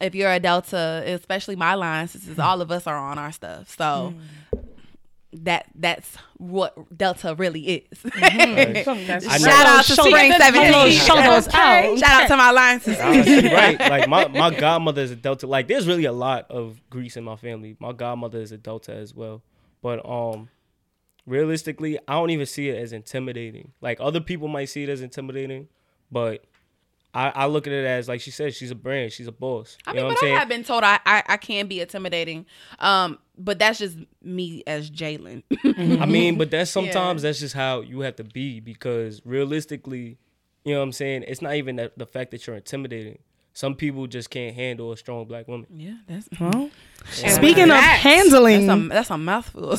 [0.00, 3.74] if you're a Delta, especially my line, since all of us are on our stuff,
[3.76, 4.14] so.
[5.34, 7.60] That that's what Delta really
[7.90, 8.00] is.
[8.02, 8.88] That's
[9.28, 10.92] I Shout out to Show Spring them- Seventeen.
[10.98, 11.98] show those out.
[11.98, 13.04] Shout out to my line sisters.
[13.50, 13.78] Ah, right.
[13.90, 15.46] Like my, my godmother is a Delta.
[15.46, 17.76] Like there's really a lot of Greece in my family.
[17.78, 19.42] My godmother is a Delta as well.
[19.82, 20.48] But um
[21.26, 23.72] realistically, I don't even see it as intimidating.
[23.80, 25.68] Like other people might see it as intimidating,
[26.10, 26.44] but
[27.14, 29.76] I, I look at it as like she said, she's a brand, she's a boss.
[29.86, 30.38] I you mean, know what but I'm I saying?
[30.38, 32.46] have been told I, I, I can be intimidating.
[32.78, 35.42] Um, but that's just me as Jahylin.
[36.00, 40.18] I mean, but that's sometimes that's just how you have to be because realistically,
[40.64, 41.24] you know what I'm saying?
[41.26, 43.18] It's not even that, the fact that you're intimidating.
[43.54, 45.66] Some people just can't handle a strong black woman.
[45.74, 46.70] yeah, that's Well,
[47.22, 49.72] And speaking of that's- handling, that's a that's a mouthful.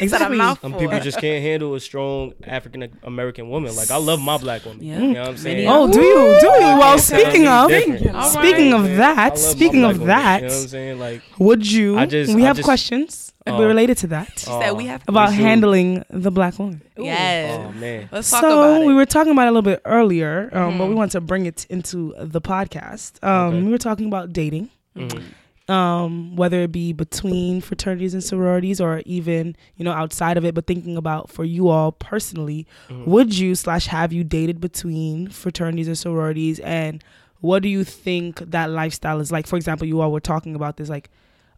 [0.00, 0.38] Exactly.
[0.38, 3.74] Some people just can't handle a strong African American woman.
[3.74, 4.84] Like I love my black woman.
[4.84, 4.98] Yeah.
[5.00, 5.68] You know what I'm saying?
[5.68, 6.38] oh, do you?
[6.40, 6.60] Do you?
[6.60, 8.24] Well, can't speaking of, different.
[8.26, 8.80] Speaking right.
[8.90, 10.06] of that, speaking of woman.
[10.08, 10.98] that, you know what I'm saying?
[11.00, 11.98] Like, would you?
[11.98, 13.64] I just- we I have just- questions Oh.
[13.64, 15.36] related to that She said we have about do.
[15.36, 16.82] handling the black woman.
[16.96, 17.56] yes.
[17.56, 18.86] oh man, Let's talk so about it.
[18.86, 20.78] we were talking about it a little bit earlier, um, Mm-hmm.
[20.78, 23.22] but we want to bring it into the podcast.
[23.22, 23.62] Um, Okay.
[23.66, 25.22] We were talking about dating, Mhm.
[25.68, 30.54] Um, whether it be between fraternities and sororities, or even you know outside of it.
[30.54, 33.06] But thinking about for you all personally, Mhm.
[33.06, 37.02] would you slash have you dated between fraternities and sororities, and
[37.40, 39.46] what do you think that lifestyle is like?
[39.46, 41.10] For example, you all were talking about this, like,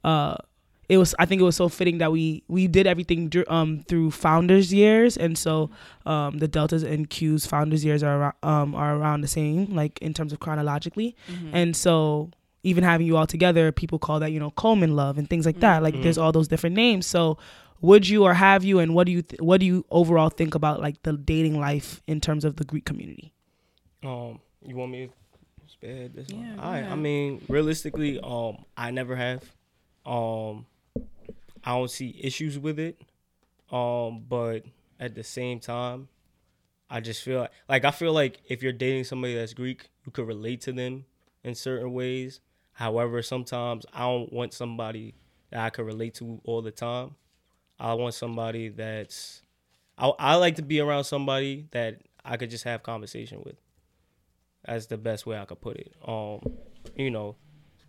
[0.05, 0.37] uh,
[0.89, 1.15] it was.
[1.19, 5.19] I think it was so fitting that we we did everything um through founders years,
[5.19, 5.71] and so
[6.07, 9.99] um the deltas and q's founders years are around, um are around the same, like
[10.01, 11.51] in terms of chronologically, Mhm.
[11.53, 12.31] and so
[12.69, 15.61] even having you all together, people call that you know Coleman love and things like
[15.61, 15.83] that.
[15.83, 17.07] Like there's all those different names.
[17.07, 17.39] So
[17.81, 20.55] would you or have you, and what do you th- what do you overall think
[20.55, 23.33] about like the dating life in terms of the Greek community?
[24.05, 25.13] um, you want me to
[25.73, 26.45] spare this one?
[26.45, 26.85] Yeah, All right.
[26.85, 29.43] go I mean, realistically, um, I never have.
[30.07, 30.67] Um,
[31.65, 33.01] I don't see issues with it.
[33.71, 34.65] Um, but
[34.99, 36.09] at the same time,
[36.91, 40.13] I just feel like, like I feel like if you're dating somebody that's Greek, you
[40.13, 41.05] could relate to them
[41.45, 42.41] in certain ways.
[42.79, 45.17] However, sometimes I don't want somebody
[45.51, 47.17] that I could relate to all the time.
[47.77, 49.43] I want somebody that's
[49.99, 53.57] I I like to be around somebody that I could just have conversation with.
[54.65, 55.93] That's the best way I could put it.
[56.07, 56.39] Um,
[56.95, 57.35] you know,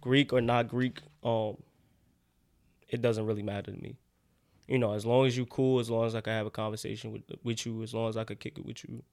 [0.01, 1.57] Greek or not Greek, um,
[2.87, 3.95] it doesn't really matter to me.
[4.67, 7.11] You know, as long as you cool, as long as I can have a conversation
[7.11, 9.03] with with you, as long as I could kick it with you,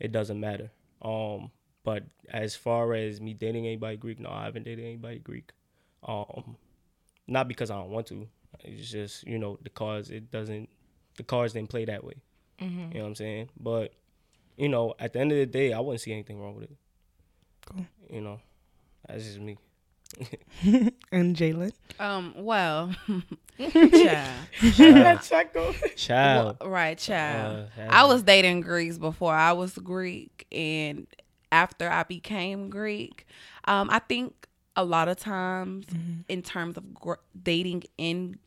[0.00, 0.72] it doesn't matter.
[1.02, 1.52] Um,
[1.84, 5.52] but as far as me dating anybody Greek, no, I haven't dated anybody Greek.
[6.02, 6.56] Um,
[7.26, 8.26] not because I don't want to.
[8.60, 10.10] It's just you know the cards.
[10.10, 10.68] It doesn't.
[11.16, 12.14] The cards didn't play that way.
[12.92, 13.50] You know what I'm saying?
[13.58, 13.92] But
[14.56, 16.76] you know, at the end of the day, I wouldn't see anything wrong with it.
[17.66, 17.86] Cool.
[18.10, 18.40] You know,
[19.06, 19.58] that's just me.
[21.12, 21.72] And Jahylin.
[22.00, 22.92] Um, well,
[23.58, 24.30] child.
[25.96, 26.56] Child.
[26.60, 27.68] Well, right, child.
[27.78, 31.06] Uh, I was dating Greeks before I was Greek, and
[31.54, 33.26] after I became Greek,
[33.66, 35.86] um, I think a lot of times
[36.28, 38.38] in terms of gr- dating in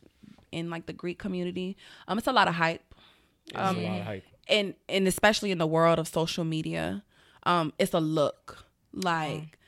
[0.52, 2.82] in like the Greek community, um, it's a lot of hype,
[3.52, 4.24] There's a lot of hype.
[4.48, 7.02] and and especially in the world of social media,
[7.44, 8.64] um, it's a look.
[8.92, 9.58] Like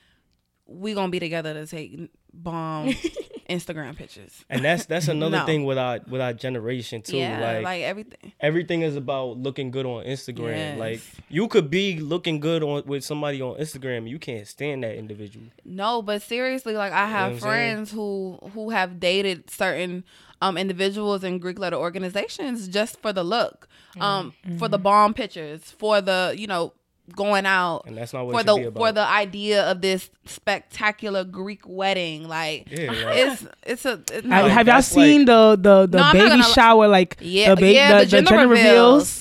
[0.66, 2.94] we gonna be together to take bomb
[3.50, 4.44] Instagram pictures.
[4.48, 5.46] And that's that's another No.
[5.46, 7.16] thing with our with our generation too.
[7.18, 8.32] yeah, like, like everything.
[8.40, 10.56] everything is about looking good on Instagram.
[10.56, 10.78] Yes.
[10.78, 14.94] Like you could be looking good on with somebody on Instagram, you can't stand that
[14.96, 15.46] individual.
[15.64, 17.50] No, but seriously, like I have what I'm saying?
[17.76, 20.04] friends who who have dated certain
[20.42, 23.68] um individuals in Greek letter organizations just for the look,
[24.00, 26.72] um, for the bomb pictures, for the you know
[27.14, 29.80] going out, And that's not what for it should be the for the idea of
[29.80, 32.28] this spectacular Greek wedding.
[32.28, 34.48] Like Yeah, like- it's it's a it's Have, no.
[34.48, 37.60] have y'all that's seen the the the No, baby gonna li- shower like Yeah, the,
[37.60, 38.64] ba- yeah, the, the, gender, gender reveals.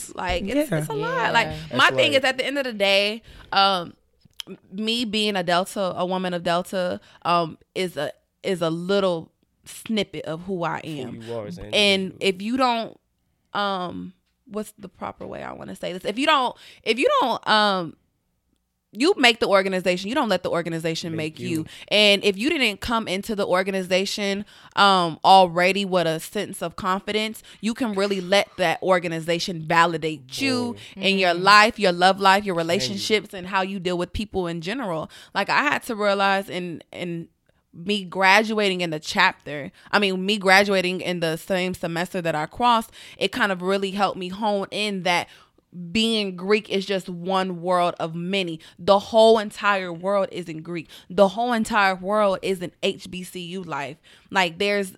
[0.08, 0.15] reveals?
[0.15, 0.78] Like it's, Yeah.
[0.80, 1.34] it's a lot.
[1.34, 3.21] Like That's my thing like- is at the end of the day,
[3.52, 3.93] um,
[4.71, 8.12] me being a Delta, a woman of Delta, um, is a
[8.43, 9.32] is a little
[9.65, 11.21] snippet of who I Who am.
[11.21, 12.99] you are And if you don't,
[13.54, 14.13] um,
[14.50, 16.06] what's the proper way I want to say this?
[16.06, 17.96] If you don't, if you don't, um.
[18.92, 20.10] You make the organization.
[20.10, 21.48] You don't let the organization make, Make you.
[21.50, 21.66] you.
[21.90, 27.44] And if you didn't come into the organization um, already with a sense of confidence,
[27.62, 32.56] you can really let that organization validate you in your life, your love life, your
[32.56, 35.12] relationships, and how you deal with people in general.
[35.36, 37.28] Like I had to realize in in
[37.86, 42.46] me graduating in the chapter, I mean, me graduating in the same semester that I
[42.46, 45.28] crossed, it kind of really helped me hone in that
[45.92, 48.60] being Greek is just one world of many.
[48.80, 50.89] The whole entire world isn't Greek.
[51.10, 53.98] The whole entire world isn't HBCU life.
[54.32, 54.94] Like there's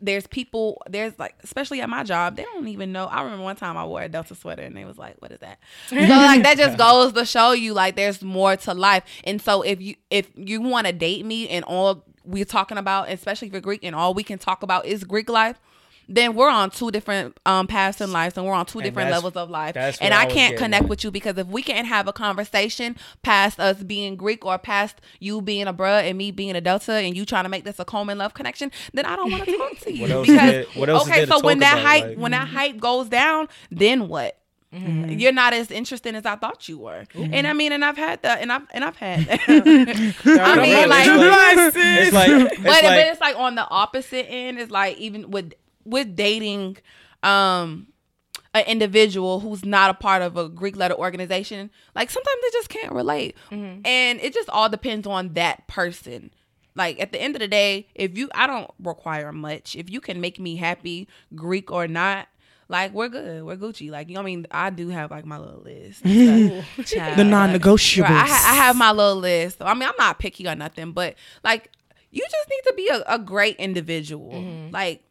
[0.00, 3.56] there's people there's like especially at my job they don't even know i remember one
[3.56, 6.42] time i wore a delta sweater and they was like what is that so like
[6.42, 9.94] that just goes to show you like there's more to life and so if you
[10.10, 13.82] if you want to date me and all we're talking about especially if you're greek
[13.84, 15.58] and all we can talk about is greek life
[16.12, 19.10] then we're on two different um paths in life and we're on two And different
[19.12, 19.76] levels of life.
[19.76, 20.88] and i I can't connect at.
[20.90, 25.00] with you because if we can't have a conversation past us being greek or past
[25.20, 27.78] you being a bruh and me being a delta and you trying to make this
[27.78, 30.02] a coleman love connection then i don't want to talk to you.
[30.02, 32.32] What else is because there- what else is okay so when that hype Like- when
[32.32, 34.36] that hype goes down then what
[34.72, 38.22] You're not as interesting as I thought you were, and I mean, and I've had
[38.22, 39.40] that, and I've and I've had that.
[39.48, 43.66] I mean, really, like, it's like, it's like, it's but, but it's like on the
[43.68, 45.54] opposite end it's like even with
[45.84, 46.76] with dating
[47.24, 47.88] um
[48.54, 52.68] an individual who's not a part of a greek letter organization like sometimes they just
[52.68, 53.36] can't relate.
[53.84, 56.30] And it just all depends on that person.
[56.76, 59.74] Like at the end of the day if you i don't require much.
[59.74, 62.28] If you can make me happy greek or not
[62.70, 63.90] like we're good, we're Gucci.
[63.90, 67.18] Like you know, what I mean, I do have like my little list, So, child,
[67.18, 68.02] The non-negotiables.
[68.02, 69.58] Right, I, ha- I have my little list.
[69.58, 71.70] So, I mean, I'm not picky or nothing, but like
[72.10, 74.32] you just need to be a, a great individual.
[74.32, 74.72] Mm-hmm.
[74.72, 75.02] Like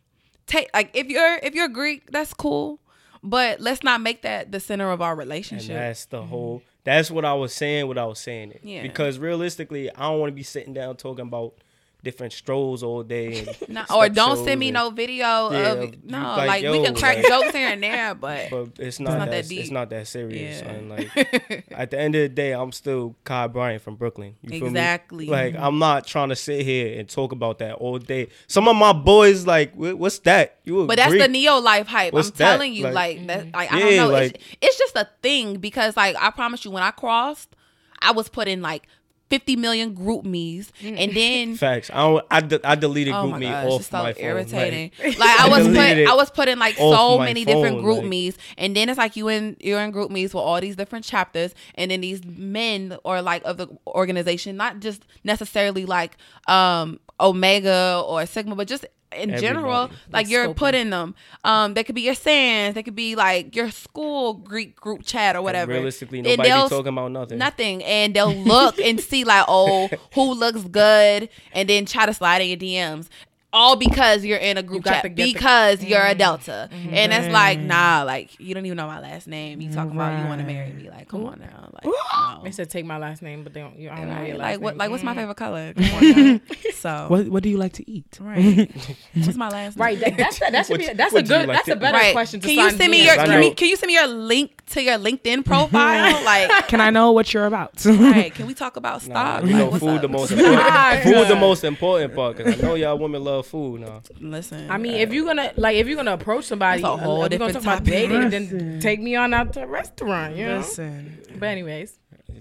[0.47, 2.79] take like if you're if you're Greek, that's cool.
[3.21, 5.75] But let's not make that the center of our and relationship.
[5.75, 6.29] that's the mm-hmm.
[6.29, 6.63] whole.
[6.85, 7.87] That's what I was saying.
[7.87, 8.61] What I was saying it.
[8.63, 8.83] Yeah.
[8.83, 11.55] Because realistically, I don't want to be sitting down talking about
[12.03, 13.39] different strolls all day.
[13.45, 16.17] And No, or don't send me and- no video Yeah, of no.
[16.37, 19.29] like, Like, we can crack like- jokes here and there, but, But it's not, not
[19.31, 20.61] that, that it's not that serious.
[20.61, 20.67] Yeah.
[20.67, 20.89] son.
[20.89, 24.35] Like at the end of the day, I'm still Kai Bryant from Brooklyn.
[24.41, 24.67] You feel me?
[24.67, 25.25] Exactly.
[25.27, 28.29] Like I'm not trying to sit here and talk about that all day.
[28.47, 30.59] Some of my boys like, what's that?
[30.63, 32.13] You But that's the neo life hype.
[32.13, 32.51] What's I'm that?
[32.51, 33.53] telling you, Like- like, that.
[33.53, 34.09] Like I don't know.
[34.09, 37.55] like- it's, it's just a thing because, like, I promise you, when I crossed,
[38.01, 38.87] I was put in like
[39.29, 41.89] 50 million GroupMe's and then Facts.
[41.93, 42.25] I don't.
[42.31, 44.23] I, de- I deleted Oh group my me gosh, off it's so my phone.
[44.23, 44.91] irritating.
[45.03, 48.07] Like, Like, I was put, I was putting like so many different phone, group like-
[48.07, 51.53] me's, and then it's like you in you're in GroupMe's with all these different chapters,
[51.75, 58.01] and then these men or like of the organization, not just necessarily like um Omega
[58.07, 58.85] or Sigma, but just
[59.15, 60.11] in general, Everybody.
[60.11, 60.55] like you're scoping.
[60.55, 61.15] putting them.
[61.43, 65.35] Um, they could be your sans, they could be like your school Greek group chat
[65.35, 65.71] or whatever.
[65.71, 67.37] Realistically, And nobody be they'll- talking about nothing.
[67.39, 72.13] Nothing, and they'll look and see like, oh, who looks good, and then try to
[72.13, 73.09] slide in your DMs.
[73.51, 76.93] All because you're in a group chat to get the- because you're a Delta, mm-hmm.
[76.93, 77.67] and it's like, mm-hmm.
[77.67, 79.59] nah, like you don't even know my last name.
[79.59, 80.89] You talking about you want to marry me?
[80.89, 82.41] Like, come on now, like, no.
[82.43, 83.77] They said take my last name, but they don't.
[83.77, 84.77] You, I don't know your last like what?
[84.77, 85.17] Like what's my mm.
[85.17, 85.73] favorite color?
[85.79, 86.39] Come on now.
[86.75, 88.05] so What What do you like to eat?
[88.21, 88.71] right,
[89.15, 89.83] what's my last name?
[89.83, 91.73] Right, that, that's that should be that's a what do you good like that's to
[91.73, 92.13] a better Right.
[92.13, 92.39] question.
[92.39, 94.83] To Can you send me your can, me, can you send me your link to
[94.83, 96.23] your LinkedIn profile?
[96.25, 97.83] like, Can I know what you're about?
[97.85, 98.33] right?
[98.33, 99.43] Can we talk about Nah, stock?
[99.43, 100.01] you Like, know, what's food up?
[100.01, 101.03] the most important.
[101.03, 102.37] Food the most important part.
[102.37, 104.01] Cause I know y'all women love food now.
[104.19, 107.23] Listen, I mean, if you're gonna like, if you're gonna approach somebody, That's a whole
[107.25, 107.91] if you're gonna talk about topic.
[107.93, 110.35] dating, then take me on out to a restaurant.
[110.35, 110.57] You know.
[110.57, 111.95] Listen, But anyways,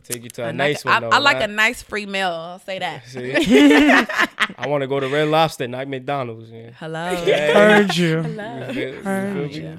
[0.05, 1.05] Take you to a, I nice like, one.
[1.05, 1.51] I, though, I like right?
[1.51, 2.29] a nice free meal.
[2.29, 3.05] I'll say that.
[3.07, 3.35] See?
[3.35, 6.51] I want to go to Red Lobster, not McDonald's.
[6.51, 6.71] Yeah.
[6.79, 7.15] Hello.
[7.15, 8.17] heard you.
[8.19, 9.79] You feel- you Heard feel you.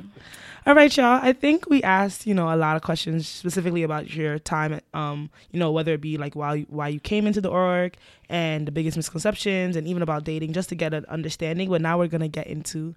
[0.70, 1.20] All right, y'all.
[1.20, 4.84] I think we asked, you know, a lot of questions specifically about your time at,
[4.94, 7.98] um, you know, whether it be like why why you came into the org
[8.30, 11.72] and the biggest misconceptions, and even about dating, just to get an understanding.
[11.72, 12.94] But now we're gonna get into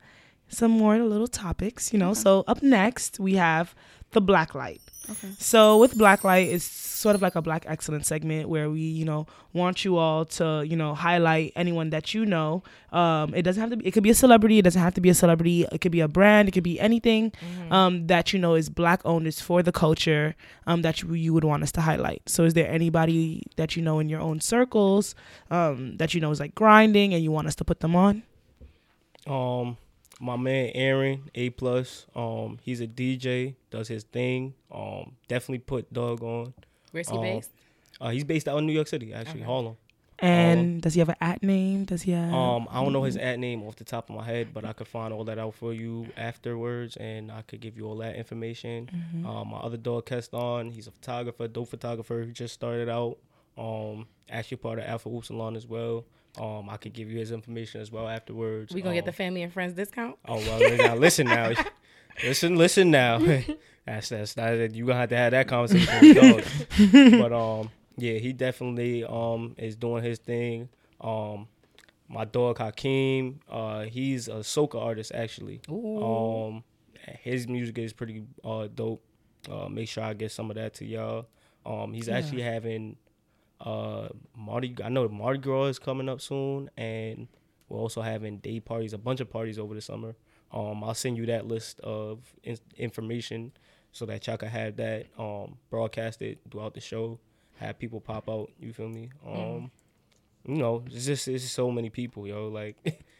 [0.52, 2.14] some more little topics, you know.
[2.14, 3.74] So up next we have
[4.12, 4.80] the black light.
[5.10, 5.28] Okay.
[5.38, 6.64] So with black light, it's
[7.02, 10.64] sort of like a Black Excellence segment where we, you know, want you all to,
[10.64, 12.62] you know, highlight anyone that you know.
[12.92, 13.86] Um, it doesn't have to be.
[13.86, 14.58] It could be a celebrity.
[14.58, 15.66] It doesn't have to be a celebrity.
[15.72, 16.48] It could be a brand.
[16.48, 17.32] It could be anything
[17.70, 20.34] um, that you know is Black owned, is for the culture.
[20.66, 22.22] Um, that you, you would want us to highlight.
[22.26, 25.14] So is there anybody that you know in your own circles
[25.50, 28.22] um, that you know is like grinding and you want us to put them on?
[29.26, 29.76] Um,
[30.22, 32.06] my man Aaron A plus.
[32.14, 34.54] Um, he's a DJ, does his thing.
[34.70, 36.54] Um, definitely put Doug on.
[36.92, 37.50] where's he Um, based?
[38.00, 39.46] Uh, he's based out in New York City, actually, Okay.
[39.50, 39.76] Harlem.
[40.18, 41.84] And does he have an at name?
[41.84, 42.32] Does he have?
[42.32, 44.72] Um, I don't know his ad name off the top of my head, but I
[44.72, 48.14] could find all that out for you afterwards, and I could give you all that
[48.14, 48.88] information.
[48.94, 49.26] Mm-hmm.
[49.26, 52.22] Um, my other dog, Keston, he's a photographer, dope photographer.
[52.22, 53.18] He just started out.
[53.58, 56.04] Um, actually part of Alpha Hoop Salon as well.
[56.40, 58.72] Um, I could give you his information as well afterwards.
[58.74, 60.16] We gonna get Um, the family and friends discount?
[60.26, 61.52] Oh well, now listen now,
[62.24, 63.18] listen, listen now.
[63.86, 64.74] that's that's that.
[64.74, 67.12] You gonna have to have that conversation with dog.
[67.20, 70.68] But um, yeah, he definitely um is doing his thing.
[71.00, 71.48] Um,
[72.08, 75.60] my dog Hakeem, uh, he's a soca artist actually.
[75.68, 76.64] Um,
[77.20, 79.02] his music is pretty uh dope.
[79.50, 81.26] Uh, make sure I get some of that to y'all.
[81.66, 82.96] Um, he's actually having
[83.62, 84.74] uh Mardi.
[84.82, 87.28] I know Mardi Gras is coming up soon, and
[87.68, 90.14] we're also having day parties, a bunch of parties over the summer.
[90.52, 93.52] Um, I'll send you that list of in- information
[93.92, 97.18] so that y'all can have that um broadcasted throughout the show.
[97.56, 98.50] Have people pop out.
[98.60, 99.10] You feel me?
[99.26, 99.70] Um,
[100.46, 102.48] you know, it's just it's so many people, yo.
[102.48, 102.76] Like,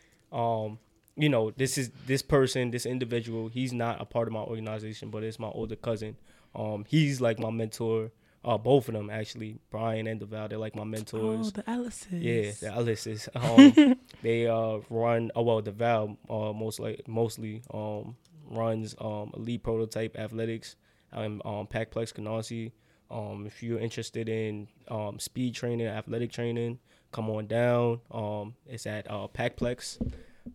[0.33, 0.78] um,
[1.16, 3.48] you know, this is this person, this individual.
[3.48, 6.16] He's not a part of my organization, but it's my older cousin.
[6.55, 8.11] Um, he's like my mentor.
[8.44, 11.46] Uh, both of them actually, Brian and Deval, they're like my mentors.
[11.46, 12.09] oh, the Ellises.
[12.20, 13.28] Yeah, the Alice's.
[13.37, 15.31] Um, they uh run.
[15.37, 18.16] Oh well, the Val uh most like mostly um
[18.50, 20.74] runs um elite prototype athletics
[21.12, 22.72] and um Packplex Canarsie.
[23.11, 26.78] Um, if you're interested in um speed training, athletic training,
[27.12, 28.00] come on down.
[28.11, 29.98] Um, it's at uh Packplex.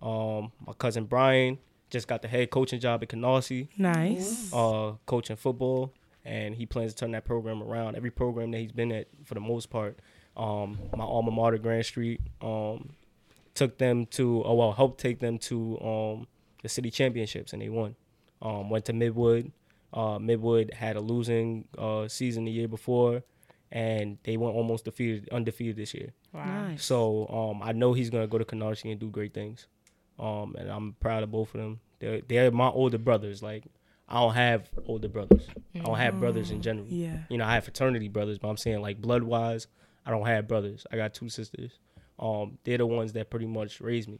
[0.01, 1.57] Um, my cousin Brian
[1.89, 4.51] just got the head coaching job at Canarsie Nice.
[4.53, 5.93] uh, coaching football,
[6.27, 7.95] and he plans to turn that program around.
[7.95, 9.97] Every program that he's been at, for the most part,
[10.35, 12.93] um, my alma mater, Grand Street, um,
[13.55, 16.27] took them to, oh well, helped take them to um,
[16.61, 17.95] the city championships, and they won.
[18.41, 19.51] Um, went to Midwood.
[19.93, 23.23] Uh, Midwood had a losing uh, season the year before,
[23.71, 26.13] and they went almost defeated, undefeated this year.
[26.33, 26.67] Wow.
[26.67, 26.83] Nice.
[26.83, 29.67] So um, I know he's gonna go to Canarsie and do great things.
[30.19, 31.79] Um, and I'm proud of both of them.
[31.99, 33.41] They're they're my older brothers.
[33.41, 33.63] Like
[34.09, 35.47] I don't have older brothers.
[35.75, 36.87] I don't have brothers in general.
[36.87, 37.19] yeah.
[37.29, 39.67] You know, I have fraternity brothers, but I'm saying like blood wise,
[40.05, 40.85] I don't have brothers.
[40.91, 41.71] I got two sisters.
[42.19, 44.19] Um, they're the ones that pretty much raised me.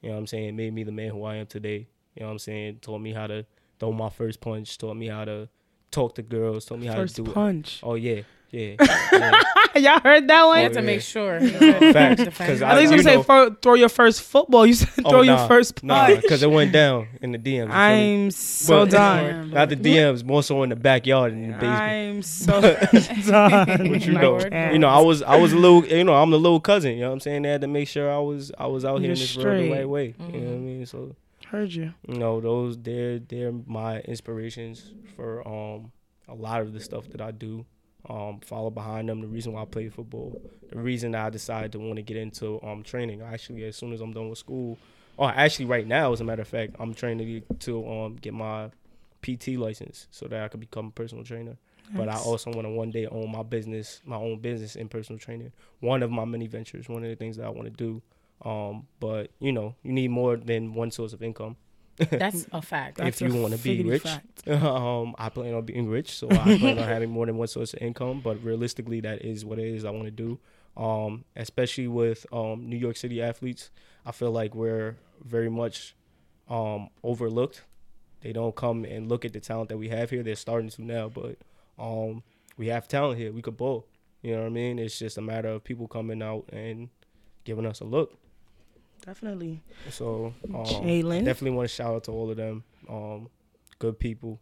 [0.00, 0.56] You know what I'm saying?
[0.56, 1.88] Made me the man who I am today.
[2.14, 2.78] You know what I'm saying?
[2.80, 3.44] Taught me how to
[3.78, 4.78] throw my first punch.
[4.78, 5.48] Taught me how to
[5.90, 6.64] talk to girls.
[6.64, 7.34] Taught me how First to do it.
[7.34, 7.80] punch.
[7.82, 8.74] Oh yeah, yeah.
[9.12, 9.42] yeah.
[9.76, 10.58] Y'all heard that I one?
[10.58, 11.40] had to make sure.
[11.40, 14.66] Facts, Defend 'cause I I- thought you you gonna say know- throw your first football.
[14.66, 16.22] You said throw Oh, your nah, first Nah, punch.
[16.22, 17.66] because it went down in the DMs.
[17.66, 17.72] you feel?
[17.72, 19.50] I'm so But- done.
[19.50, 21.72] Not the DMs, more so in the backyard in the basement.
[21.82, 22.78] I'm so done.
[23.92, 24.52] But you My know, word.
[24.72, 26.92] you know, I was I was a little, you know, I'm the little cousin.
[26.94, 27.42] You know what I'm saying?
[27.42, 29.62] They had to make sure I was I was out here You're in this world
[29.64, 30.14] the right way.
[30.18, 30.62] You know what I Mhm.
[30.62, 30.86] mean?
[30.86, 31.14] So
[31.46, 31.94] Heard you.
[32.06, 35.92] you know, those they're they're my inspirations for um
[36.28, 37.64] a lot of the stuff that I do.
[38.08, 39.20] Um, follow behind them.
[39.20, 40.40] The reason why I play football,
[40.70, 43.20] the reason I decided to want to get into um training.
[43.22, 44.78] Actually, as soon as I'm done with school,
[45.16, 48.32] or actually right now, as a matter of fact, I'm training to, to um get
[48.34, 48.70] my
[49.22, 51.56] PT license so that I could become a personal trainer.
[51.94, 55.18] But I also want to one day own my business, my own business in personal
[55.18, 55.52] training.
[55.80, 58.02] One of my many ventures, one of the things that I want to do.
[58.42, 61.56] Um, but you know, you need more than one source of income.
[61.98, 63.00] That's a fact.
[63.00, 64.06] If you wanna be rich.
[64.46, 67.74] um, I plan on being rich, so I plan on having more than one source
[67.74, 68.20] of income.
[68.20, 70.38] But realistically, that is what it is I want to do.
[70.76, 73.70] Um, especially with um, New York City athletes,
[74.06, 75.96] I feel like we're very much
[76.48, 77.64] um, overlooked.
[78.20, 80.22] They don't come and look at the talent that we have here.
[80.22, 81.36] They're starting to now, but
[81.78, 82.22] um,
[82.56, 83.32] we have talent here.
[83.32, 83.86] We could ball.
[84.22, 84.78] You know what I mean?
[84.78, 86.88] It's just a matter of people coming out and
[87.44, 88.16] giving us a look.
[89.04, 89.62] Definitely.
[89.90, 91.24] So um, Jahylin.
[91.24, 92.64] definitely want to shout out to all of them.
[92.88, 93.28] Um,
[93.78, 94.40] good people.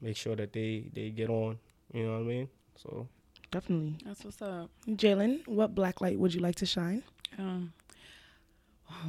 [0.00, 1.58] Make sure that they they get on.
[1.92, 2.48] You know what I mean?
[2.76, 3.08] So
[3.50, 3.96] Definitely.
[4.04, 4.70] That's what's up.
[4.88, 7.02] Jahylin, what black light would you like to shine?
[7.38, 7.72] Um,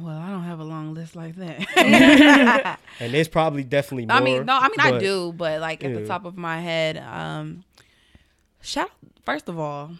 [0.00, 2.78] well, I don't have a long list like that.
[3.00, 4.16] and there's probably definitely more.
[4.16, 6.98] I mean, no, I mean I do, but like at the top of my head,
[6.98, 7.64] um,
[8.60, 8.90] shout.
[9.24, 9.92] First of all,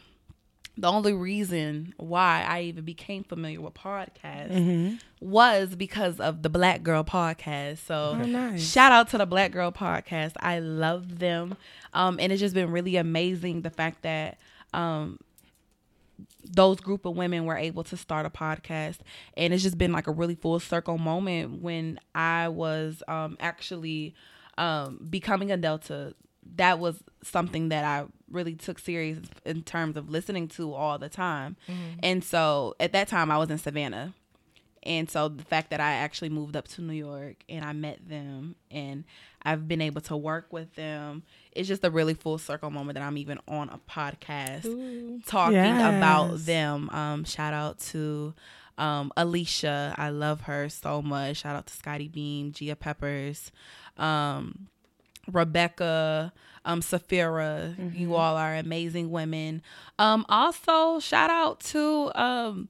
[0.81, 4.95] the only reason why I even became familiar with podcasts Mm-hmm.
[5.21, 7.79] was because of the Black Girl podcast.
[7.79, 8.63] So Oh, nice.
[8.71, 10.33] shout out to the Black Girl podcast.
[10.41, 11.57] I love them,
[11.93, 14.39] um, and it's just been really amazing the fact that.
[14.73, 15.19] Um,
[16.51, 18.99] those group of women were able to start a podcast
[19.37, 24.15] and it's just been like a really full circle moment when i was um actually
[24.57, 26.15] um becoming a delta
[26.57, 31.09] that was something that i really took serious in terms of listening to all the
[31.09, 31.57] time
[32.03, 34.13] and so at that time i was in savannah
[34.85, 38.09] and so the fact that I actually moved up to New York and I met
[38.09, 39.05] them and
[39.43, 43.05] I've been able to work with them, it's just a really full circle moment that
[43.05, 46.89] I'm even on a podcast talking about them.
[46.91, 48.35] Um, shout out to
[48.79, 49.95] um, Alicia.
[49.99, 51.39] I love her so much.
[51.39, 53.53] Shout out to Scottie Beam, Gia Peppers,
[53.97, 54.69] um,
[55.31, 56.33] Rebecca,
[56.69, 57.75] um, Safira.
[57.99, 59.63] You all are amazing women.
[59.99, 62.69] Um, also, shout out to um,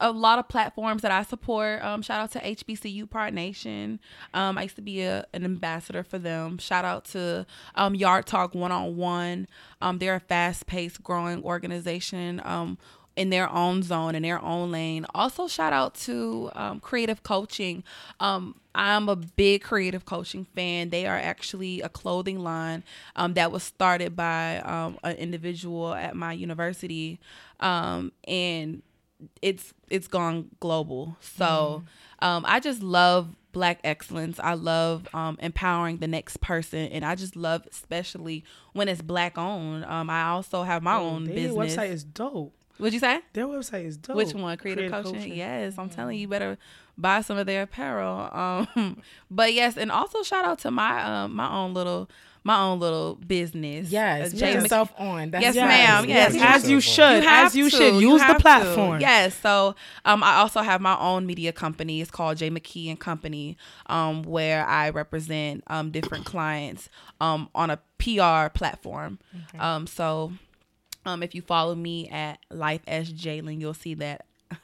[0.00, 1.84] a lot of platforms that I support.
[1.84, 4.00] Um, shout out to HBCU Part Nation.
[4.32, 6.56] Um, I used to be a, an ambassador for them.
[6.56, 9.46] Shout out to um, Yard Talk One on One.
[9.82, 12.40] Um, they're a fast paced, growing organization.
[13.16, 15.06] In their own zone, in their own lane.
[15.14, 17.84] Also, shout out to um, Creative Coaching.
[18.18, 20.90] Um, I'm a big Creative Coaching fan.
[20.90, 22.82] They are actually a clothing line
[23.14, 27.20] um, that was started by um, an individual at my university,
[27.60, 28.82] um, and
[29.40, 31.16] it's it's gone global.
[31.20, 31.84] So
[32.18, 34.40] um, I just love black excellence.
[34.40, 39.38] I love um, empowering the next person, and I just love especially when it's black
[39.38, 39.84] owned.
[39.84, 41.76] Um, I also have my own Their business.
[41.76, 42.52] website is dope.
[42.78, 43.20] What'd you say?
[43.32, 44.16] Their website is dope.
[44.16, 44.56] Which one?
[44.58, 45.32] Creative, coaching?
[45.34, 46.58] Yes, I'm telling you, you better
[46.98, 48.28] buy some of their apparel.
[48.32, 49.00] Um,
[49.30, 52.10] but yes, and also shout out to my um my own little
[52.46, 53.90] my own little business.
[53.90, 55.30] Yes, Uh, put Mc- yourself on.
[55.30, 56.08] That's Yes, yes, ma'am.
[56.08, 57.22] Yes, as you should.
[57.22, 57.76] You have as you to.
[57.76, 57.94] should.
[57.94, 58.42] You Use the have to.
[58.42, 59.00] platform.
[59.00, 59.34] Yes.
[59.34, 62.02] So um, I also have my own media company.
[62.02, 63.56] It's called J McKee and Company,
[63.86, 69.20] um, where I represent um, different clients um, on a PR platform.
[69.58, 70.32] Um, so
[71.04, 74.24] um, if you follow me at Life as Jahylin, you'll see that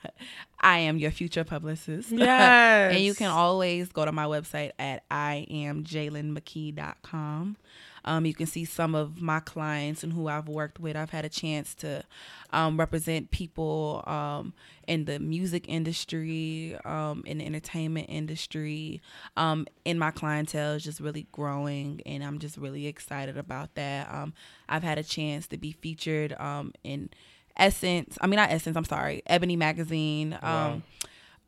[0.61, 2.11] I am your future publicist.
[2.11, 2.93] Yes.
[2.95, 7.57] and you can always go to my website at iamjahylinmckee.com.
[8.05, 10.97] Um, you can see some of my clients and who I've worked with.
[10.97, 12.05] I've had a chance to
[12.53, 14.53] um, represent people um,
[14.87, 19.01] in the music industry, um, in the entertainment industry,
[19.37, 24.13] um, and my clientele is just really growing, and I'm just really excited about that.
[24.13, 24.33] Um,
[24.69, 27.11] I've had a chance to be featured um, in
[27.57, 28.19] Essence.
[28.21, 28.77] I mean, not Essence.
[28.77, 30.39] I'm sorry, Ebony Magazine.
[30.43, 30.83] Wow.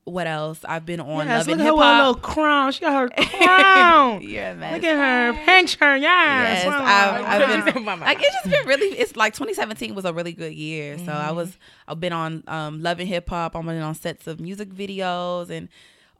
[0.04, 0.60] What else?
[0.64, 2.72] I've been on Yes, Love look and at her Hip with her little crown.
[2.72, 4.20] She got her crown.
[4.22, 4.74] A mess.
[4.74, 5.96] Look at her picture.
[5.96, 6.64] Yes.
[6.64, 6.82] Yes, Wow.
[7.24, 8.86] I've, I've been like it's just been really.
[8.98, 10.98] It's like 2017 was a really good year.
[10.98, 11.10] So Mm-hmm.
[11.28, 13.54] I was I've been on um, Love and Hip Hop.
[13.54, 15.68] I've been on sets of music videos and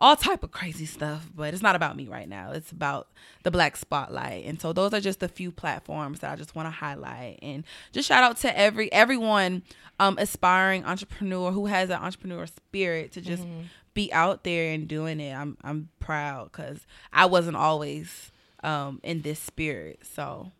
[0.02, 1.30] all type of crazy stuff.
[1.34, 2.50] But it's not about me right now.
[2.50, 3.08] It's about
[3.44, 4.44] the Black Spotlight.
[4.44, 7.38] And so those are just a few platforms that I just want to highlight.
[7.40, 9.62] And just shout out to every everyone
[10.00, 13.62] um, aspiring entrepreneur who has an entrepreneur spirit to just Mm-hmm.
[13.94, 15.32] be out there and doing it.
[15.34, 18.30] I'm I'm proud because I wasn't always
[18.64, 20.00] um, in this spirit.
[20.14, 20.50] So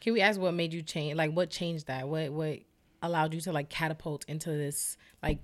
[0.00, 1.16] Can we ask what made you change?
[1.16, 2.08] Like, what changed that?
[2.08, 2.60] What what
[3.02, 5.38] allowed you to like catapult into this like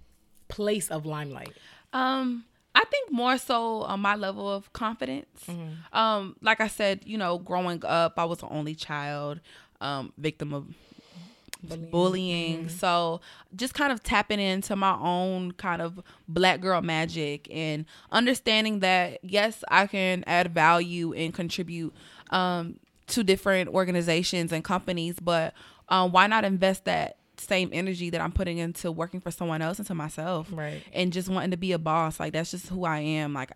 [0.49, 1.53] place of limelight?
[1.93, 2.45] Um,
[2.75, 5.49] I think more so on my level of confidence.
[5.93, 9.41] Um, like I said, you know, growing up, I was the only child,
[9.81, 10.67] um, victim of
[11.91, 12.69] bullying.
[12.69, 13.21] So
[13.57, 19.19] just kind of tapping into my own kind of black girl magic and understanding that
[19.23, 21.95] yes, I can add value and contribute
[22.31, 25.53] um to different organizations and companies, but
[25.91, 29.79] um, why not invest that same energy that I'm putting into working for someone else
[29.79, 30.49] into myself?
[30.51, 30.83] Right.
[30.93, 32.19] and just wanting to be a boss.
[32.19, 33.33] Like that's just who I am.
[33.35, 33.53] Like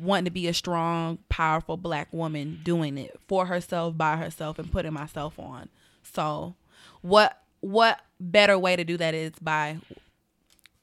[0.00, 4.70] wanting to be a strong, powerful black woman doing it for herself, by herself, and
[4.70, 5.68] putting myself on.
[6.02, 6.54] So,
[7.02, 9.78] what what better way to do that is by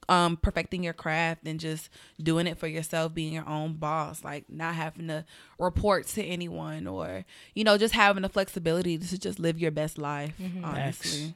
[0.09, 1.89] um perfecting your craft and just
[2.21, 5.25] doing it for yourself being your own boss like not having to
[5.59, 9.97] report to anyone or you know just having the flexibility to just live your best
[9.97, 10.33] life
[10.63, 11.33] honestly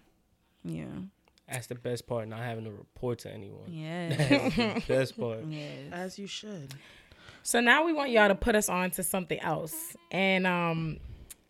[0.64, 0.86] yeah
[1.52, 3.66] That's the best part, not having to report to anyone.
[3.68, 5.40] yeah That's the best part.
[5.48, 6.74] yes As you should.
[7.44, 10.98] So now we want y'all to put us on to something else, and um,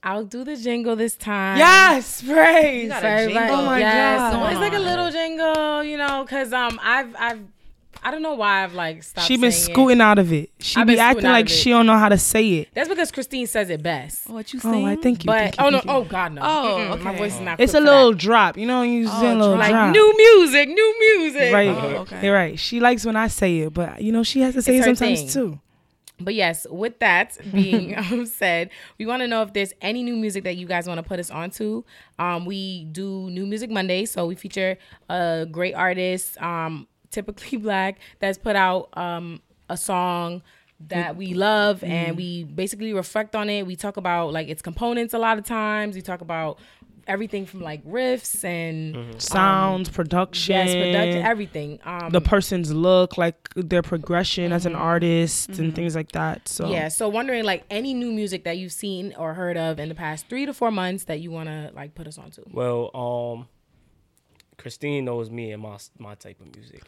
[0.03, 1.57] I'll do the jingle this time.
[1.57, 2.83] Yes, praise.
[2.83, 3.55] You got For a jingle?
[3.59, 4.17] Oh my yes.
[4.19, 4.31] God.
[4.33, 7.41] So it's like a little jingle, you know, because um, I've I've
[8.03, 9.27] I don't know why I've like stopped.
[9.27, 9.73] She been saying it.
[9.73, 10.49] scooting out of it.
[10.59, 12.69] She I've be acting like she don't know how to say it.
[12.73, 14.27] That's because Christine says it best.
[14.29, 14.85] what you saying?
[14.85, 15.27] Oh, I thank you.
[15.27, 15.91] But thank you, oh no, thank you.
[15.91, 16.41] oh god no.
[16.43, 17.59] Oh, Mm-mm, My voice is not.
[17.59, 18.17] It's a little that.
[18.19, 18.57] drop.
[18.57, 19.69] You know, you Oh, saying a little drop.
[19.69, 19.83] drop.
[19.87, 21.53] like new music, new music.
[21.53, 21.67] Right.
[21.69, 22.25] Oh, okay.
[22.25, 22.57] You're right.
[22.59, 24.97] She likes when I say it, but you know, she has to say It's it
[24.97, 25.29] sometimes thing.
[25.29, 25.59] too.
[26.19, 28.69] But yes, with that being um, said,
[28.99, 31.19] we want to know if there's any new music that you guys want to put
[31.19, 31.83] us onto.
[32.19, 34.77] Um, we do New Music Monday, so we feature
[35.09, 40.41] a great artist, um, typically black, that's put out um, a song
[40.87, 43.67] that we love and we basically reflect on it.
[43.67, 45.95] We talk about like its components a lot of times.
[45.95, 46.59] We talk about
[47.07, 51.79] everything from like riffs and Sounds, production, yes, production, everything.
[51.83, 56.47] Um, the person's look, like their progression as an artist, and things like that.
[56.47, 59.89] So Yeah, so wondering like any new music that you've seen or heard of in
[59.89, 62.43] the past three to four months that you want to like put us on to.
[62.51, 63.47] Well, um,
[64.57, 66.83] Christine knows me and my my type of music.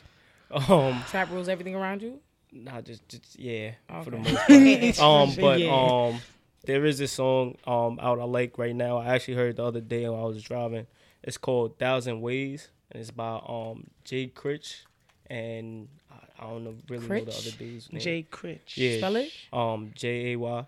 [0.70, 2.20] Um, Trap rules everything around you.
[2.52, 3.72] not just, just yeah,
[4.04, 5.00] for the most part.
[5.00, 5.74] um, but Yeah.
[6.14, 6.22] um,
[6.66, 8.98] there is this song um out I like right now.
[8.98, 10.88] I actually heard it the other day when I was driving.
[11.24, 14.84] It's called Thousand Ways, and it's by um Jay Critch,
[15.30, 18.02] and I, I don't know really know the other dude's name.
[18.02, 18.78] Jay Critch.
[18.78, 19.32] yeah, Spell it.
[19.52, 20.66] um J A Y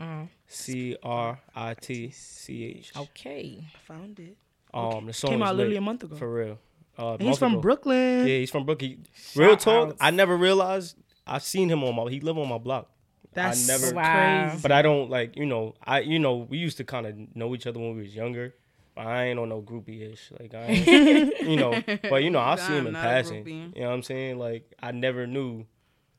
[0.00, 2.92] Uh, C R I T C H.
[2.96, 3.64] okay.
[3.86, 4.36] found it.
[4.72, 6.16] Um, the song Came out literally a month ago.
[6.16, 6.58] for real.
[7.00, 7.60] Uh, he's from ago.
[7.62, 8.20] Brooklyn.
[8.26, 9.06] Yeah, he's from Brooklyn.
[9.34, 9.98] Real talk, outs.
[10.00, 10.96] I never realized
[11.26, 12.10] I've seen him on my.
[12.10, 12.90] He live on my block.
[13.32, 14.48] That's never- Wow.
[14.50, 14.62] crazy.
[14.62, 17.54] But I don't like, you know, I you know, we used to kind of know
[17.54, 18.54] each other when we was younger.
[18.96, 20.32] But I ain't on no groupie ish.
[20.38, 21.80] Like I ain't, you know,
[22.10, 23.46] but you know, I see him in passing.
[23.46, 24.38] You know what I'm saying?
[24.38, 25.64] Like I never knew.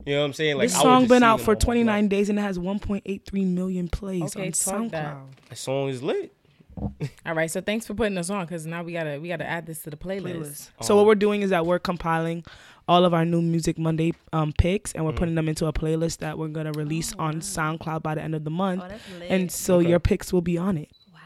[0.05, 0.57] You know what I'm saying?
[0.57, 1.65] Like this song just been out for on my block.
[1.65, 5.05] 29 days and it has 1.83 million plays Okay, on talk that.
[5.15, 5.25] SoundCloud.
[5.49, 6.33] That song is lit.
[7.25, 7.49] All right.
[7.51, 9.89] So thanks for putting us on because now we gotta we gotta add this to
[9.89, 10.23] the playlist.
[10.23, 10.69] Playlist.
[10.83, 12.43] So what we're doing is that we're compiling
[12.87, 16.17] all of our new music Monday um, picks and we're putting them into a playlist
[16.17, 18.81] that we're gonna release on SoundCloud by the end of the month.
[18.83, 19.29] Oh, that's lit.
[19.31, 19.89] and so Okay.
[19.89, 20.89] your picks will be on it.
[21.13, 21.19] wow.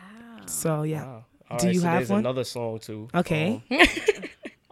[0.46, 1.04] So yeah.
[1.06, 1.26] Wow.
[1.50, 2.20] All Do right, you so have there's one?
[2.20, 3.08] another song too.
[3.14, 3.64] Okay.
[3.72, 3.80] Um,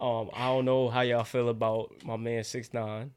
[0.06, 3.12] um, I don't know how y'all feel about my man Six Nine.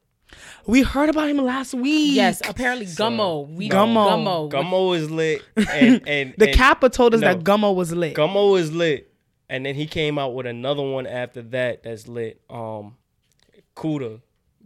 [0.65, 2.15] We heard about him last week.
[2.15, 2.41] Yes.
[2.47, 3.49] Apparently, So- Gummo.
[3.53, 4.07] We Gummo.
[4.09, 4.51] Gummo.
[4.51, 7.33] Gummo is lit, and and The and Kappa told us no.
[7.33, 8.15] that Gummo was lit.
[8.15, 9.13] Gummo is lit,
[9.49, 12.41] and then he came out with another one after that that's lit.
[12.49, 12.95] Um,
[13.75, 14.21] Kuda,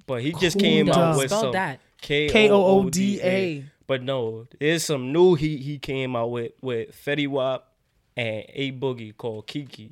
[0.07, 1.79] but he just came out with Spell some that.
[2.01, 3.27] K K O O O O D D A.
[3.27, 3.65] A.
[3.87, 7.67] But no, there's some new he he came out with with Fetty Wap
[8.15, 9.91] and A Boogie called Kiki.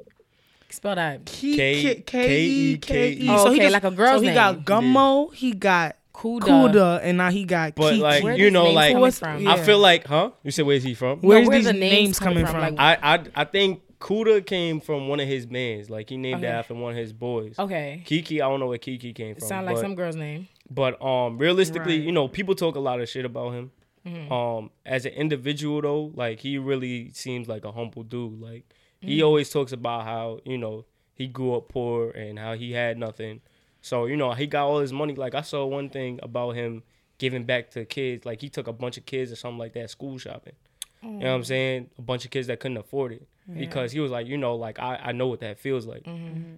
[0.72, 1.26] Spell that.
[1.26, 3.28] K K- K E K E.
[3.30, 4.60] Oh, So he okay, just- like a girl's So he got.
[4.66, 6.42] Gummo, he got Kuda.
[6.42, 7.82] Kuda, and now he got Kiki.
[7.82, 8.02] But Kiki.
[8.28, 9.42] like you know, like from?
[9.42, 9.54] yeah.
[9.54, 10.32] I feel like, huh?
[10.44, 11.20] You said where's he from?
[11.22, 12.76] Where's where these the names, names coming coming from?
[12.76, 12.80] from?
[12.86, 15.90] I I I think Kuda came from one of his mans.
[15.90, 16.48] Like he named Okay.
[16.48, 17.56] it after one of his boys.
[17.58, 18.02] Okay.
[18.06, 19.48] Kiki, I don't know where Kiki came It from.
[19.48, 20.48] sound like but- some girl's name.
[20.72, 22.06] But um, realistically, Right.
[22.06, 23.72] you know, people talk a lot of shit about him.
[24.06, 24.32] Mm-hmm.
[24.32, 28.40] Um, as an individual though, like he really seems like a humble dude.
[28.40, 28.64] Like
[29.02, 29.08] Mm-hmm.
[29.08, 32.98] he always talks about how you know he grew up poor and how he had
[32.98, 33.42] nothing.
[33.82, 35.16] So you know he got all his money.
[35.16, 36.84] Like I saw one thing about him.
[37.18, 38.26] giving back to kids.
[38.26, 40.54] Like he took a bunch of kids or something like that school shopping.
[41.02, 41.90] You know what I'm saying?
[41.98, 43.28] A bunch of kids that couldn't afford it
[43.58, 46.06] because he was like, you know, like I, I know what that feels like.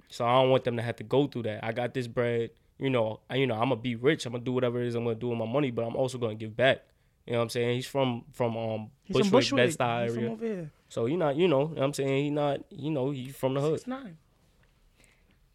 [0.10, 1.64] So I don't want them to have to go through that.
[1.64, 2.52] I got this bread.
[2.78, 4.26] You know, I, you know, I'm gonna be rich.
[4.26, 6.18] I'm gonna do whatever it is I'm gonna do with my money, but I'm also
[6.18, 6.82] gonna give back.
[7.26, 7.76] You know what I'm saying?
[7.76, 9.58] He's from from um Bushwick, Bushwick.
[9.58, 10.70] Bed-Stuy He's from area.
[10.98, 11.12] Over here.
[11.12, 13.62] So he not, you know, what I'm saying he not, you know, he from the
[13.62, 13.80] hood.
[13.80, 14.18] Six nine.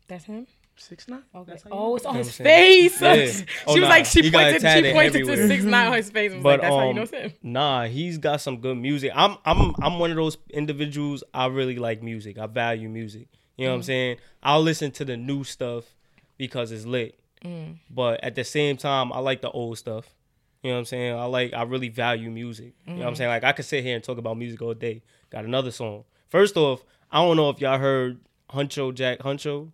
[0.09, 0.47] That's him.
[0.78, 1.22] Six nine.
[1.34, 1.53] Okay.
[1.53, 2.99] That's Oh, it's on You know his face.
[2.99, 3.28] saying?
[3.32, 5.93] she Oh, was nah, like, she he pointed, she tatted pointed to six nine on
[5.95, 6.32] his face.
[6.32, 7.32] I was But like, that's how you um, know it's him.
[7.43, 9.12] nah, he's got some good music.
[9.14, 11.24] I'm I'm I'm one of those individuals.
[11.32, 12.39] I really like music.
[12.39, 13.28] I value music.
[13.57, 13.87] You know what I'm mm.
[13.87, 14.16] saying?
[14.43, 15.84] I'll listen to the new stuff
[16.37, 17.18] because it's lit.
[17.43, 17.78] Mm.
[17.89, 20.14] But at the same time, I like the old stuff.
[20.62, 21.14] You know what I'm saying?
[21.14, 22.74] I like I really value music.
[22.87, 23.16] You know what I'm mm.
[23.16, 23.30] saying?
[23.30, 25.03] Like I could sit here and talk about music all day.
[25.31, 26.05] Got another song.
[26.29, 28.18] First off, I don't know if y'all heard
[28.51, 29.70] Huncho Jack Huncho,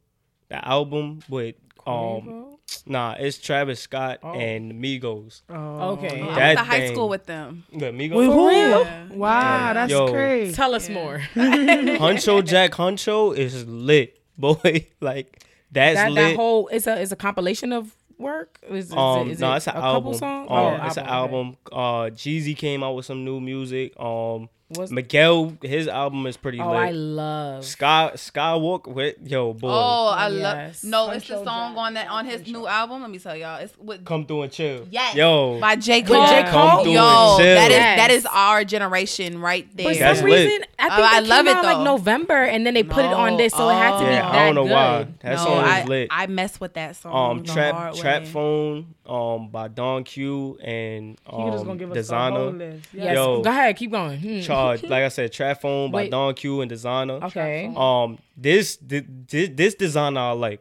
[0.49, 5.43] the album with um nah, it's Travis Scott and Migos.
[5.51, 6.21] Okay.
[6.23, 6.93] I That went to high thing.
[6.95, 7.65] school with them.
[7.73, 8.15] The Migos.
[8.15, 8.51] With who?
[8.51, 9.07] Yeah.
[9.13, 10.09] Wow, that's Yo.
[10.09, 10.55] great.
[10.55, 11.19] Tell us more.
[11.35, 14.87] Huncho Jack Huncho is lit, boy.
[15.01, 16.31] Like that's that, lit.
[16.31, 18.59] that whole it's a it's a compilation of work.
[18.71, 20.13] Is, is um, it, is no, it it's an a album.
[20.13, 20.51] couple songs?
[20.51, 21.13] Um, Oh, it's an okay.
[21.13, 21.57] album.
[21.73, 23.99] Uh, Jeezy came out with some new music.
[23.99, 26.77] Um, What's- Miguel, his album is pretty Oh, lit.
[26.79, 27.65] I love.
[27.65, 30.83] Sky Skywalk with yo boy, Oh, I Yes.
[30.85, 30.91] love.
[30.91, 31.79] No, it's the song Jack.
[31.79, 33.03] on that on his new album.
[33.03, 34.87] Let me tell y'all, it's with come through and chill.
[34.91, 36.21] yes, yo, by J Cole.
[36.21, 36.45] With J.
[36.51, 36.87] Cole?
[36.89, 37.99] Yo, that is Yes.
[37.99, 39.95] that is our generation right For there.
[39.95, 40.47] That's some lit.
[40.47, 41.79] reason, I think Oh, that I came love it, out like.
[41.85, 44.35] November, and then they put it on this, so it had to be yeah, that
[44.35, 44.73] I don't know good.
[44.73, 45.07] why.
[45.23, 46.09] That no, song I, is lit.
[46.11, 47.13] I mess with that song.
[47.39, 48.29] um, trap trap way.
[48.29, 52.59] phone um by Don Q and You um give us the whole Desiigner.
[52.59, 52.89] list.
[52.95, 53.43] Yes, Yo.
[53.43, 54.21] go ahead, keep going.
[54.21, 54.41] Hmm.
[54.41, 56.11] Charge like I said, trap phone by Wait.
[56.11, 57.23] Don Q and Desiigner.
[57.25, 57.73] Okay.
[57.77, 60.61] um this this this Desiigner I like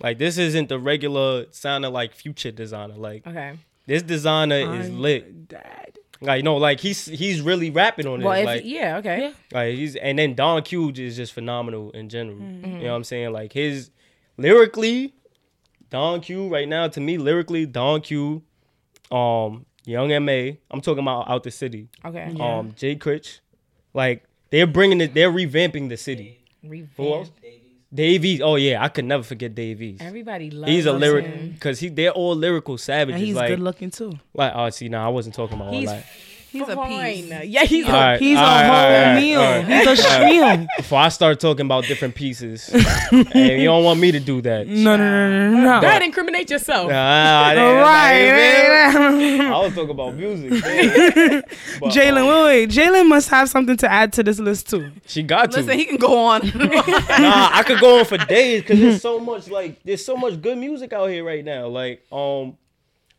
[0.00, 3.54] like this isn't the regular sounding like future Desiigner like Okay.
[3.86, 5.92] this Desiigner is I'm lit Dad.
[6.20, 9.32] like no like he's he's really rapping on Well, this like yeah, okay.
[9.52, 12.66] like he's and then Don Q is just phenomenal in general Mm-hmm.
[12.76, 13.90] you know what I'm saying like his
[14.36, 15.14] lyrically
[15.90, 18.42] Don Q right now to me lyrically Don Q
[19.10, 22.34] um Young M.A I'm talking about out the city Okay.
[22.38, 23.40] um Jay Critch
[23.94, 26.96] like they're bringing it they're revamping the city Revamp.
[26.96, 27.24] who?
[27.94, 28.42] Dave East.
[28.42, 30.02] Oh yeah, I could never forget Dave East.
[30.02, 30.74] Everybody loves him.
[30.74, 33.18] He's a lyric because he they're all lyrical savages.
[33.18, 34.18] And he's like, good looking too.
[34.34, 36.04] like oh see, nah, I wasn't talking about He's all that.
[36.50, 37.26] He's a piece.
[37.44, 39.40] Yeah, he's All a right, He's all a right, whole all right, meal.
[39.40, 39.66] all right.
[39.66, 40.68] He's a stream.
[40.78, 42.68] Before I start talking about different pieces,
[43.12, 44.66] and you don't want me to do that.
[44.66, 45.80] No, no, no, no, no.
[45.82, 46.90] Go ahead, incriminate yourself.
[46.90, 49.52] Nah, I didn't- All I ain't right.
[49.52, 50.50] I was talking about music.
[50.62, 51.42] man.
[51.82, 52.70] Jahylin, um, wait, wait.
[52.70, 54.90] Jahylin must have something to add to this list too.
[55.06, 55.58] she got to.
[55.58, 56.40] Listen, he can go on.
[56.54, 60.40] nah, I could go on for days because there's so much like there's so much
[60.40, 61.66] good music out here right now.
[61.68, 62.56] Like um,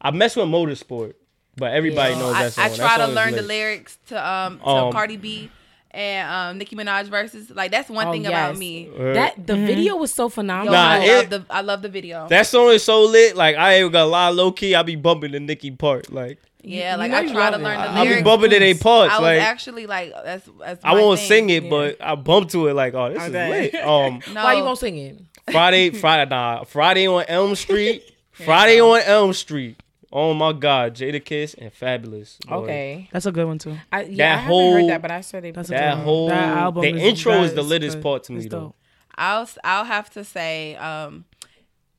[0.02, 1.14] I mess with motorsport,
[1.60, 2.20] but everybody Yeah.
[2.20, 2.64] knows I, that song.
[2.66, 5.52] I That try to song is learn the lyrics to um to Um, Cardi B
[5.92, 7.50] and um Nicki Minaj verses.
[7.50, 8.30] Like that's one Oh, thing yes.
[8.32, 8.90] about me.
[8.98, 10.74] Uh, That the video was so Yo, phenomenal.
[10.74, 12.28] Nah, I it- love the I love the video.
[12.28, 13.36] That song is so lit.
[13.36, 16.12] Like I ain't gonna lie, low key, I be bumping the Nicki part.
[16.12, 17.64] Like yeah, you like I try to love it.
[17.64, 19.14] learn the I be bumping it in parts.
[19.14, 20.84] I was Like actually like that's that's.
[20.84, 21.28] I won't thing.
[21.28, 21.70] sing it, yeah.
[21.70, 22.74] but I bump to it.
[22.74, 23.68] Like oh, this Okay.
[23.68, 23.84] is lit.
[23.86, 25.20] Um, No, Why you won't sing it?
[25.52, 28.04] Friday, Friday, nah, Friday on Elm Street.
[28.32, 29.78] Friday on Elm Street.
[30.12, 32.40] Oh my God, Jadakiss and Fabolous.
[32.48, 32.56] boy.
[32.56, 33.10] Okay.
[33.12, 33.78] That's a good one too.
[33.92, 35.52] I, yeah, That I haven't whole- heard that, but I saw they.
[35.52, 38.04] That's That whole That album the is- intro is the is littest good.
[38.04, 38.74] part to me It's though.
[39.16, 41.26] I'll I'll have to say, um,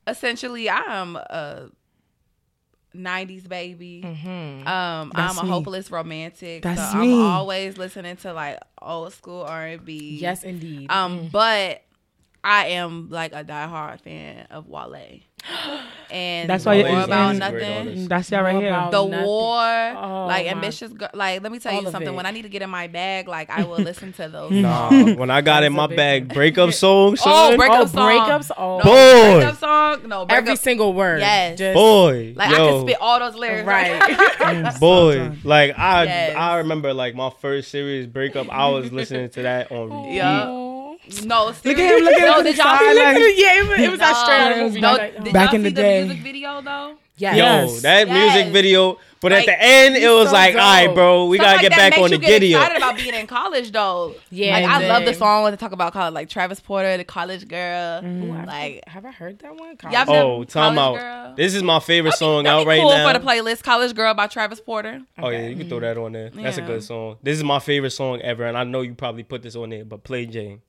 [0.07, 1.69] essentially, I am a
[2.95, 4.01] '90s baby.
[4.03, 5.49] Um, I'm a me.
[5.49, 6.63] hopeless romantic.
[6.63, 7.13] That's so me.
[7.13, 10.17] I'm always listening to like old school R&B.
[10.19, 10.91] yes, indeed.
[10.91, 11.83] Um, but
[12.43, 15.19] I am like a diehard fan of Wale.
[16.13, 18.07] And That's why War you're- about nothing.
[18.09, 18.71] That's y'all right More here.
[18.91, 19.25] The Nothing.
[19.25, 21.07] war, Oh, like my- ambitious girl.
[21.13, 22.11] Like, let me tell All you something.
[22.11, 22.15] it.
[22.15, 24.51] When I need to get in my bag, like I will listen to those.
[24.51, 27.55] Nah, when I got in my bag, breakup song, Oh, son.
[27.57, 28.09] breakup oh, song.
[28.09, 28.51] breakups.
[28.57, 29.35] Oh, No, Boy.
[29.39, 30.09] breakup song.
[30.09, 30.31] No, breakup.
[30.43, 31.21] every single word.
[31.21, 31.57] Yes.
[31.57, 33.65] Just, boy, like I can spit all those lyrics.
[33.67, 34.01] Right.
[34.41, 36.35] Mm, boy, like I, Yes.
[36.35, 38.49] I remember like my first serious breakup.
[38.51, 40.15] I was listening to that on repeat.
[40.15, 40.45] Yeah.
[41.25, 42.03] No, Look at him.
[42.03, 42.43] Look at no, him.
[42.45, 44.81] did y'all see like- yeah, it was, it was that straight out of the movie.
[44.81, 45.99] No, Like, did Back y'all in the day.
[46.01, 46.95] the music video though?
[47.17, 47.35] yes.
[47.37, 48.35] Yo, that Yes.
[48.35, 48.97] music video.
[49.19, 51.55] But Like, at the end, it was so like, all right, bro, we Stuff gotta
[51.57, 52.61] like get back makes on the you get giddy up.
[52.63, 54.15] excited about being in college though.
[54.31, 57.03] Yeah, like I love the song when they talk about college, like Travis Porter, the
[57.03, 58.03] college girl.
[58.03, 59.77] Ooh, Like have I heard that one?
[59.91, 60.97] Y'all Oh, time out.
[60.97, 61.33] Girl.
[61.37, 63.11] This is my favorite song that'd out be right cool now.
[63.13, 63.61] for the playlist.
[63.61, 65.01] College Girl by Travis Porter.
[65.19, 65.85] Oh yeah, you can throw mm-hmm.
[65.85, 66.29] that on there.
[66.31, 67.17] That's a good song.
[67.21, 69.85] This is my favorite song ever, and I know you probably put this on there.
[69.85, 70.61] But Plain Jane.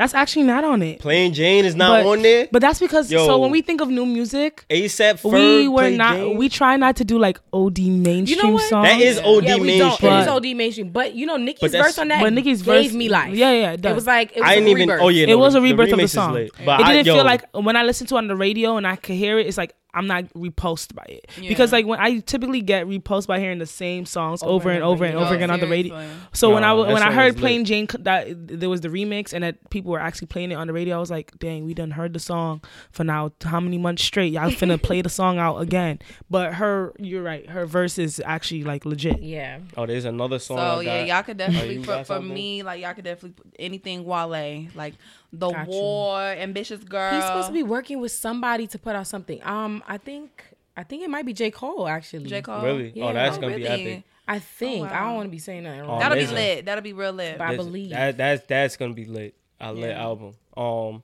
[0.00, 0.98] That's actually not on it.
[0.98, 2.48] Plain Jane is not but, on there.
[2.50, 3.26] But that's because Yo.
[3.26, 6.16] so when we think of new music, ASAP Ferg, we were Plain not.
[6.16, 6.36] Jane.
[6.38, 8.62] We try not to do like OD mainstream what?
[8.62, 8.88] songs.
[8.88, 9.88] That is OD yeah, we don't.
[9.90, 10.12] mainstream.
[10.14, 12.22] It is OD mainstream, but you know Nicki's But verse on that.
[12.22, 13.34] But Nicki's gave verse- me life.
[13.34, 13.92] Yeah, yeah, it does.
[13.92, 14.88] It was like it was I a didn't even.
[14.88, 15.04] Oh, rebirth.
[15.04, 16.32] Oh yeah, it no, was a the rebirth of the song.
[16.32, 16.46] lit.
[16.46, 18.78] It But I- didn't yo, feel like when I listen to it on the radio
[18.78, 21.98] and I could hear it, it's like I'm not repulsed by it because like when
[22.00, 25.14] I typically get repulsed by hearing the same songs over, Over and and over and
[25.16, 25.50] over over again.
[25.50, 25.94] again on the radio.
[25.98, 26.20] Seriously.
[26.32, 27.64] So when I Nah, w- that when I heard was Plain.
[27.64, 30.72] Jane that there was the remix and that people were actually playing it on the
[30.72, 32.62] radio, I was like, dang, we done heard the song
[32.92, 34.32] for now how many months straight?
[34.32, 35.98] Y'all finna play the song out again.
[36.30, 39.20] But her, you're right, her verse is actually like legit.
[39.22, 39.58] Yeah.
[39.76, 40.58] Oh, there's another song.
[40.58, 41.08] So I yeah, got.
[41.08, 44.94] y'all could definitely you for, for me like y'all could definitely anything Wale like
[45.32, 45.72] the Got you.
[45.74, 47.14] war, ambitious girl.
[47.14, 49.40] He's supposed to be working with somebody to put out something.
[49.44, 50.44] Um, I think
[50.76, 52.26] I think it might be J Cole actually.
[52.28, 52.62] J Cole.
[52.62, 52.92] Really?
[52.94, 53.04] Yeah.
[53.06, 54.04] Oh, that's Oh, gonna be epic.
[54.26, 55.90] I think Oh, I don't want to be saying nothing wrong.
[55.96, 56.36] Oh, That'll be amazing.
[56.36, 56.64] lit.
[56.66, 57.38] That'll be real lit.
[57.38, 57.90] But I believe.
[57.90, 59.34] that that's that's gonna be lit.
[59.60, 60.02] A lit Yeah.
[60.02, 60.34] album.
[60.56, 61.02] Um,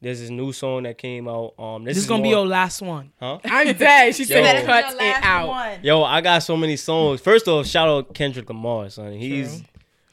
[0.00, 1.54] there's this new song that came out.
[1.58, 3.12] Um, this, This is gonna be your last one.
[3.20, 3.38] huh?
[3.44, 4.14] I'm dead.
[4.14, 5.82] She said cut it out.
[5.84, 7.20] Yo, I got so many songs.
[7.20, 9.12] First off, shout out Kendrick Lamar, son.
[9.12, 9.62] He's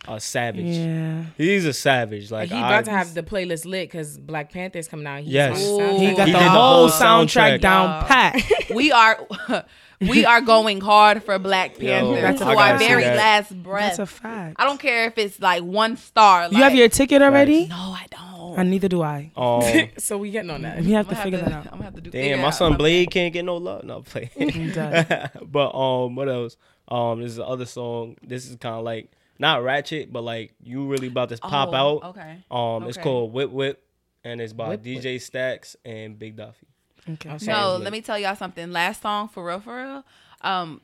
[0.08, 0.66] a savage.
[0.66, 1.24] Yeah.
[1.38, 2.32] He's a savage.
[2.32, 5.22] Like he I, about to have the playlist lit because Black Panther's coming out.
[5.22, 5.64] He's Yes.
[5.68, 5.88] on the Ooh.
[5.88, 6.00] soundtrack.
[6.10, 7.62] He got He the did the whole whole soundtrack, soundtrack.
[7.62, 8.08] down Y'all.
[8.08, 8.44] pat.
[8.74, 9.28] we are
[10.02, 13.98] we are going hard for Black Panther That's to our very That- last breath.
[13.98, 14.56] That's a fact.
[14.60, 16.48] I don't care if it's like one star.
[16.52, 17.68] You have your ticket already?
[17.68, 18.58] No, I don't.
[18.58, 19.32] And neither do I.
[19.38, 19.62] um,
[19.98, 20.82] so we getting on that.
[20.82, 21.66] We have I'm to figure have that out.
[21.68, 22.10] I'm gonna have to do.
[22.10, 22.78] damn, my out son something.
[22.80, 23.84] Blade can't get no love.
[23.86, 24.30] No play.
[24.40, 26.58] I'm but um, what else?
[26.88, 28.18] Um, this is the other song.
[28.22, 29.10] This is kind of like
[29.42, 32.04] not ratchet, but like you really about to pop Oh, out.
[32.12, 32.38] Okay.
[32.50, 33.84] Um, it's called Whip Whip,
[34.24, 36.68] and it's by Whip DJ Stacks and Big Duffy.
[37.10, 37.30] Okay.
[37.32, 37.46] Okay.
[37.48, 37.82] No, lit.
[37.82, 38.72] let me tell y'all something.
[38.72, 40.06] Last song for real, for real.
[40.42, 40.80] Um,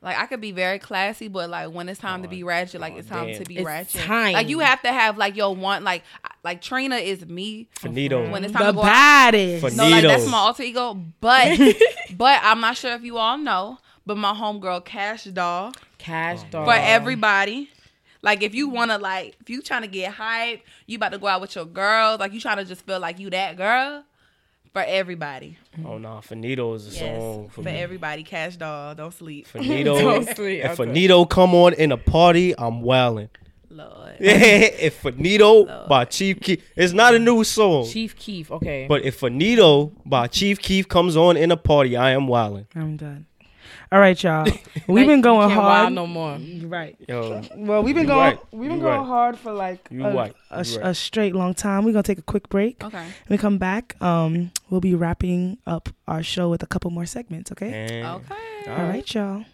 [0.00, 2.94] like I could be very classy, but like when it's time to be ratchet, like
[2.96, 3.38] it's time damn.
[3.38, 4.02] to be It's ratchet.
[4.02, 4.34] time.
[4.34, 6.04] Like you have to have like your one, like
[6.44, 7.68] like Trina is me.
[7.80, 8.30] Faneto.
[8.30, 8.84] When it's time The to go out.
[8.84, 9.60] baddest.
[9.64, 10.94] For- No, like that's my alter ego.
[11.20, 11.58] But
[12.16, 16.66] but I'm not sure if you all know, but my homegirl Cash Doll Cash dog.
[16.66, 17.68] for everybody.
[18.22, 18.76] Like if you mm-hmm.
[18.76, 21.64] wanna like if you trying to get hype, you about to go out with your
[21.64, 24.04] girls, like you trying to just feel like you that girl.
[24.74, 25.56] For everybody.
[25.84, 27.20] Oh no, Faneto is a Yes.
[27.20, 27.72] song For for me.
[27.72, 28.22] everybody.
[28.22, 28.94] Cash Doll.
[28.94, 29.46] Don't sleep.
[29.48, 29.98] Faneto.
[29.98, 30.90] Don't sleep, if okay.
[30.90, 33.30] Faneto come on in a party, I'm wilding.
[33.70, 34.16] Lord.
[34.20, 38.50] if Faneto by Chief Keef, it's not a new song, Chief Keef.
[38.50, 38.86] Okay.
[38.88, 42.66] but if Faneto by Chief Keef comes on in a party, I am wilding.
[42.74, 43.26] I'm done.
[43.90, 44.44] All right, y'all.
[44.86, 45.82] We've Now been you going can't hard.
[45.84, 46.38] wild no more.
[46.68, 46.96] Right.
[47.08, 48.20] Yo, Well, we've been You going.
[48.20, 48.38] right.
[48.52, 49.06] We've been You going right.
[49.06, 50.34] hard for like You a, right.
[50.50, 50.86] a, You sh- right.
[50.88, 51.84] a straight long time.
[51.84, 52.84] We're gonna take a quick break.
[52.84, 52.98] Okay.
[52.98, 57.06] When we come back, um, we'll be wrapping up our show with a couple more
[57.06, 57.50] segments.
[57.52, 57.70] Okay.
[57.72, 58.70] and Okay.
[58.70, 59.44] All right, y'all.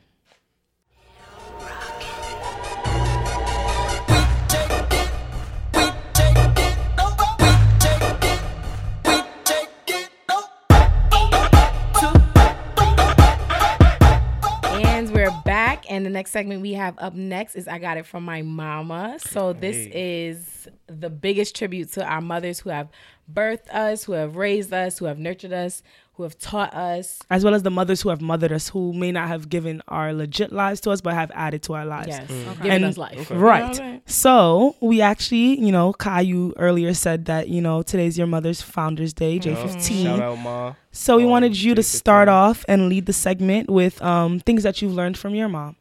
[15.95, 19.17] And the next segment we have up next is I Got It From My Mama.
[19.21, 20.27] So this Hey.
[20.29, 22.89] is the biggest tribute to our mothers who have
[23.33, 25.83] birthed us, who have raised us, who have nurtured us,
[26.15, 27.19] who have taught us.
[27.31, 30.13] As well as the mothers who have mothered us, who may not have given our
[30.13, 32.09] legit lives to us, but have added to our lives.
[32.09, 32.57] Yes, Mm.
[32.57, 33.13] giving And- us life.
[33.31, 33.35] Okay.
[33.35, 34.03] You know Right.
[34.07, 39.13] So we actually, you know, Caillou earlier said that, you know, today's your mother's Founders
[39.13, 40.05] Day, J15.
[40.05, 40.75] Shout out, ma.
[40.93, 41.99] So we Um, wanted you to J15.
[41.99, 45.75] start off and lead the segment with um, things that you've learned from your mom.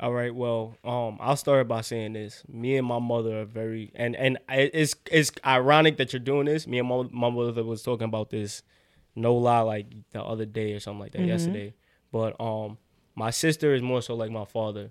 [0.00, 2.42] All right, well, um, I'll start by saying this.
[2.48, 6.66] Me and my mother are very, and and it's it's ironic that you're doing this.
[6.66, 8.62] Me and my, my mother was talking about this,
[9.14, 11.74] no lie, like the other day or something like that, yesterday.
[12.10, 12.78] But um,
[13.14, 14.90] my sister is more so like my father.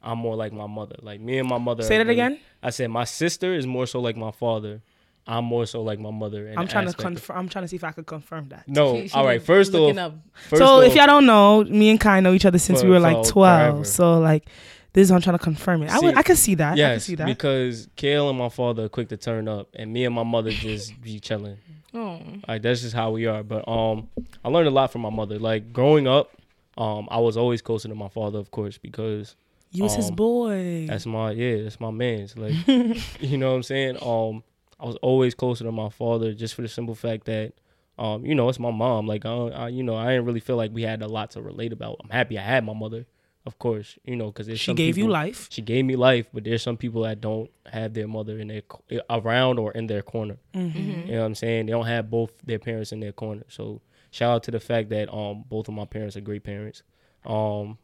[0.00, 0.96] I'm more like my mother.
[1.02, 1.82] Like me and my mother.
[1.82, 2.38] Say that very- again?
[2.62, 4.80] I said my sister is more so like my father.
[5.28, 6.48] I'm more so like my mother.
[6.48, 7.38] in I'm trying to confirm.
[7.38, 8.66] I'm trying to see if I could confirm that.
[8.66, 9.42] No, She- she all right.
[9.42, 12.46] First off, looking first so off, if y'all don't know, me and Kai know each
[12.46, 13.32] other since For- we were like 12.
[13.32, 13.84] forever.
[13.84, 14.46] So like,
[14.94, 15.90] this is I'm trying to confirm it.
[15.90, 16.72] I would, I can see that.
[16.72, 17.26] I can see that.
[17.26, 20.50] because Kale and my father are quick to turn up, and me and my mother
[20.50, 21.58] just be chilling.
[21.94, 22.20] Oh.
[22.46, 23.42] Like that's just how we are.
[23.42, 24.08] But um,
[24.44, 25.38] I learned a lot from my mother.
[25.38, 26.30] Like growing up,
[26.78, 29.36] um, I was always closer to my father, of course, because
[29.72, 30.86] you was his um, boy.
[30.88, 32.36] that's my yeah, that's my man's.
[32.36, 32.54] Like
[33.20, 33.98] you know what I'm saying.
[34.02, 34.42] Um,
[34.80, 37.52] I was always closer to my father, just for the simple fact that.
[38.00, 39.08] Um, you know, it's my mom.
[39.08, 41.42] Like, I, I, you know, I didn't really feel like we had a lot to
[41.42, 41.96] relate about.
[42.00, 43.06] I'm happy I had my mother,
[43.44, 43.98] of course.
[44.04, 45.48] You know, because she gave you life.
[45.50, 48.62] She gave me life, but there's some people that don't have their mother in their
[49.10, 50.36] around or in their corner.
[50.54, 50.78] Mm-hmm.
[50.78, 51.66] You know what I'm saying?
[51.66, 53.42] They don't have both their parents in their corner.
[53.48, 53.80] So
[54.12, 56.84] shout out to the fact that um both of my parents are great parents.
[57.26, 57.78] Um,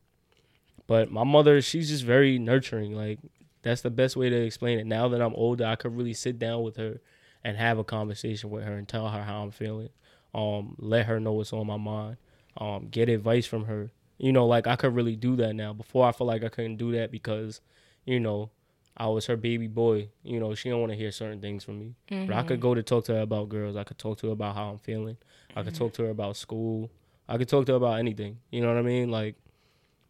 [0.87, 2.95] but my mother, she's just very nurturing.
[2.95, 3.19] Like
[3.65, 4.87] that's the best way to explain it.
[4.87, 7.01] Now that I'm older, I could really sit down with her
[7.43, 9.89] and have a conversation with her and tell her how I'm feeling.
[10.35, 12.19] Um, let her know what's on my mind.
[12.57, 13.91] Um, get advice from her.
[14.19, 15.73] You know, like I could really do that now.
[15.73, 17.61] Before I felt like I couldn't do that because,
[18.05, 18.51] you know,
[18.97, 20.11] I was her baby boy.
[20.23, 21.95] You know, she don't want to hear certain things from me.
[22.27, 23.77] But I could go to talk to her about girls.
[23.77, 25.17] I could talk to her about how I'm feeling.
[25.57, 26.91] I could talk to her about school.
[27.29, 28.39] I could talk to her about anything.
[28.51, 29.11] You know what I mean?
[29.11, 29.37] Like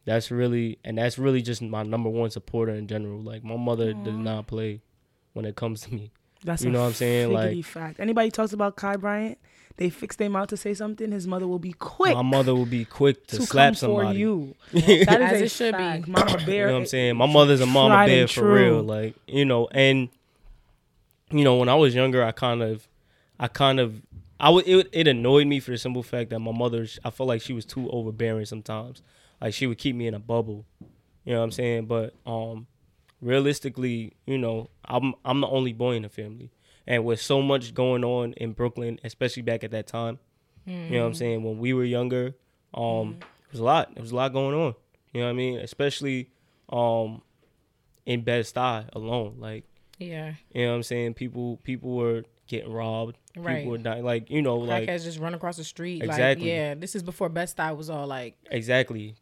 [0.05, 3.21] that's really and that's really just my number one supporter in general.
[3.21, 4.81] Like my mother does not play
[5.33, 6.11] when it comes to me.
[6.45, 7.33] That's You know what I'm saying?
[7.33, 8.01] Like- fact.
[8.01, 9.39] Anybody talks about Kai Bryant,
[9.77, 11.11] they fix their mouth to say something.
[11.11, 14.09] His mother will be quick My mother will be quick to, to slap somebody.
[14.09, 14.55] for you.
[15.07, 15.79] That is it should be.
[15.79, 16.09] fact.
[16.09, 16.47] Mama bear.
[16.47, 17.17] You know what I'm saying?
[17.17, 18.55] My mother's a mama bear for true.
[18.55, 18.83] real.
[18.83, 20.11] Like, you know, and
[21.31, 22.87] you know, when I was younger, I kind of
[23.41, 24.03] I kind of
[24.39, 27.29] I would it, it annoyed me for the simple fact that my mother I felt
[27.29, 29.03] like she was too overbearing sometimes.
[29.45, 30.65] Like she would keep me in a bubble.
[31.25, 31.85] You know what I'm saying?
[31.87, 32.67] But um
[33.21, 36.51] realistically, you know, I'm I'm the only boy in the family.
[36.87, 40.19] And with so much going on in Brooklyn, especially back at that time,
[40.67, 41.43] you know what I'm saying?
[41.43, 42.35] When we were younger,
[42.73, 43.93] um, it was a lot.
[43.97, 44.75] It was a lot going on.
[45.13, 45.59] You know what I mean?
[45.59, 46.31] Especially
[46.71, 47.21] um
[48.07, 49.37] in Bed-Stuy alone.
[49.39, 49.65] Like,
[49.99, 50.35] Yeah.
[50.55, 51.15] you know what I'm saying?
[51.15, 53.17] People people were getting robbed.
[53.37, 53.59] Right.
[53.59, 54.05] People were dying.
[54.05, 56.03] Like, you know, like Crackheads just run across the street.
[56.03, 56.47] Exactly.
[56.47, 59.17] Like, yeah, this is before Bed-Stuy was all like exactly.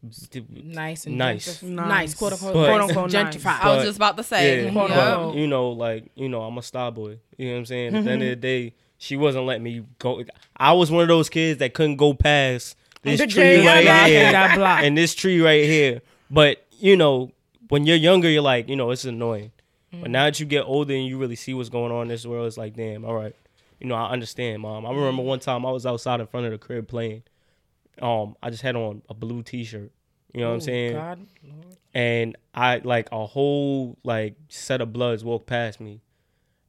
[0.50, 1.48] nice and Nice.
[1.48, 1.88] gentrif- Nice.
[1.88, 3.44] nice, quote unquote, But- Quote unquote gentrified.
[3.44, 3.64] nice.
[3.64, 4.64] I was just about to say.
[4.64, 5.26] Yeah, yeah.
[5.26, 7.18] but you know, like you know, I'm a star boy.
[7.38, 7.96] You know what I'm saying?
[7.96, 8.40] At the end of the mm-hmm.
[8.40, 10.22] day, she wasn't letting me go.
[10.56, 13.84] I was one of those kids that couldn't go past this The tree tree, right
[13.84, 14.06] yeah.
[14.06, 16.02] here That and this tree right here.
[16.30, 17.32] But you know,
[17.68, 19.52] when you're younger, you're like, you know, it's annoying.
[19.90, 20.10] But mm.
[20.10, 22.46] now that you get older and you really see what's going on in this world,
[22.46, 23.34] it's like, damn, all right.
[23.82, 24.86] You know, I understand, mom.
[24.86, 27.24] I remember one time I was outside in front of the crib playing.
[28.00, 29.90] Um, I just had on a blue T-shirt.
[30.32, 30.92] You know what I'm Oh, saying?
[30.92, 31.76] God, Lord.
[31.92, 36.00] and I like a whole like set of bloods walked past me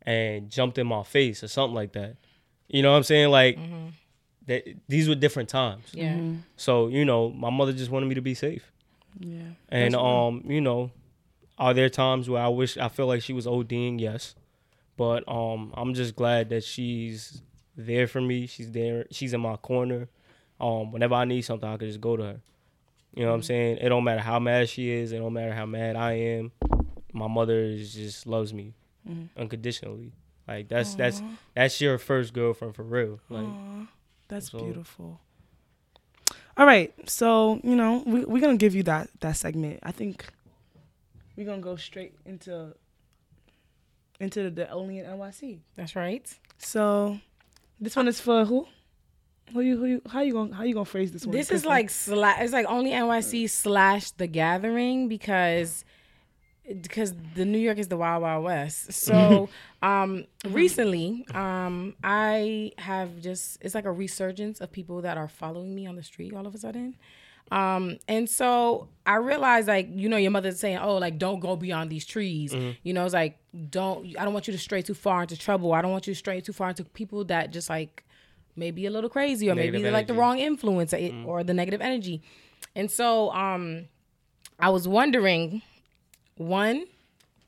[0.02, 2.18] and jumped in my face or something like that.
[2.68, 3.30] You know what I'm saying?
[3.30, 3.58] Like
[4.48, 5.86] that these were different times.
[5.94, 6.18] Yeah.
[6.58, 8.70] So, you know, my mother just wanted me to be safe.
[9.20, 9.44] Yeah.
[9.70, 10.92] And um, you know,
[11.58, 14.02] are there times where I wish I feel like she was ODing?
[14.02, 14.36] Yes.
[14.98, 17.42] But um I'm just glad that she's
[17.76, 18.46] there for me.
[18.48, 19.06] She's there.
[19.12, 20.08] She's in my corner.
[20.60, 22.42] Um whenever I need something, I can just go to her.
[23.16, 23.78] You know what I'm saying?
[23.78, 26.52] It don't matter how mad she is, it don't matter how mad I am.
[27.14, 28.74] My mother is just loves me
[29.38, 30.12] unconditionally.
[30.48, 31.22] Like that's that's
[31.54, 33.20] that's your first girlfriend for real.
[33.30, 33.48] Like
[34.28, 35.20] That's So- beautiful.
[36.56, 39.80] All right, so you know we we're gonna give you that that segment.
[39.84, 40.26] I think
[41.36, 42.76] we're gonna go straight into
[44.24, 45.60] into the only in NYC.
[45.76, 46.28] That's right.
[46.58, 47.20] So
[47.80, 48.68] this one is for who?
[49.54, 51.36] Who you who you how you gonna how you gonna phrase this one?
[51.36, 55.84] This is like sla- it's like only NYC slash the gathering because
[56.82, 58.94] because the New York is the wild wild west.
[58.94, 59.50] So
[59.84, 65.76] um recently um I have just it's like a resurgence of people that are following
[65.76, 66.96] me on the street all of a sudden.
[67.52, 71.56] Um and so I realized like you know your mother's saying oh like don't go
[71.56, 72.54] beyond these trees.
[72.84, 73.38] You know it's like
[73.70, 75.74] don't I don't want you to stray too far into trouble.
[75.74, 78.04] I don't want you to stray too far into people that just like
[78.56, 81.44] maybe a little crazy or maybe Negative they're like the wrong influence or, it, or
[81.44, 82.22] the negative energy.
[82.76, 83.86] And so um
[84.60, 85.62] I was wondering
[86.38, 86.86] one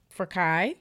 [0.10, 0.76] for Kai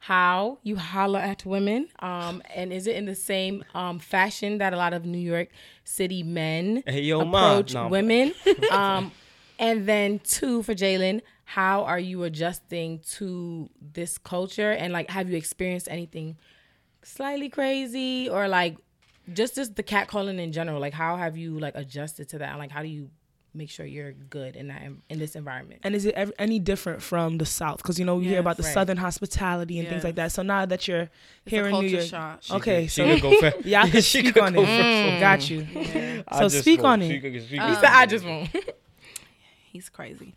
[0.00, 4.72] how you holler at women um and is it in the same um fashion that
[4.72, 5.48] a lot of New York
[5.88, 8.34] City men Hey, yo, approach women.
[8.70, 9.12] Um
[9.58, 14.70] and then two for Jahylin how are you adjusting to this culture?
[14.70, 16.36] And like have you experienced anything
[17.02, 18.76] slightly crazy or like
[19.32, 20.78] just just the catcalling in general?
[20.78, 22.50] Like how have you like adjusted to that?
[22.50, 23.10] And like how do you
[23.58, 24.80] make sure you're good in that
[25.10, 27.78] in this environment And is it ev- any different from the South?
[27.78, 28.72] Because you know we hear about the Right.
[28.72, 30.32] Southern hospitality and things like that.
[30.32, 31.10] So now that you're It's
[31.46, 32.38] here a in New York, shock.
[32.42, 33.66] She okay, could- so she could go first.
[33.66, 34.66] yeah, I can She speak could on go it.
[34.66, 35.20] first.
[35.20, 36.24] Got you.
[36.28, 37.02] I So speak won't.
[37.02, 37.20] on it.
[37.20, 38.48] Could- she he could- said i just won't
[39.72, 40.34] He's crazy.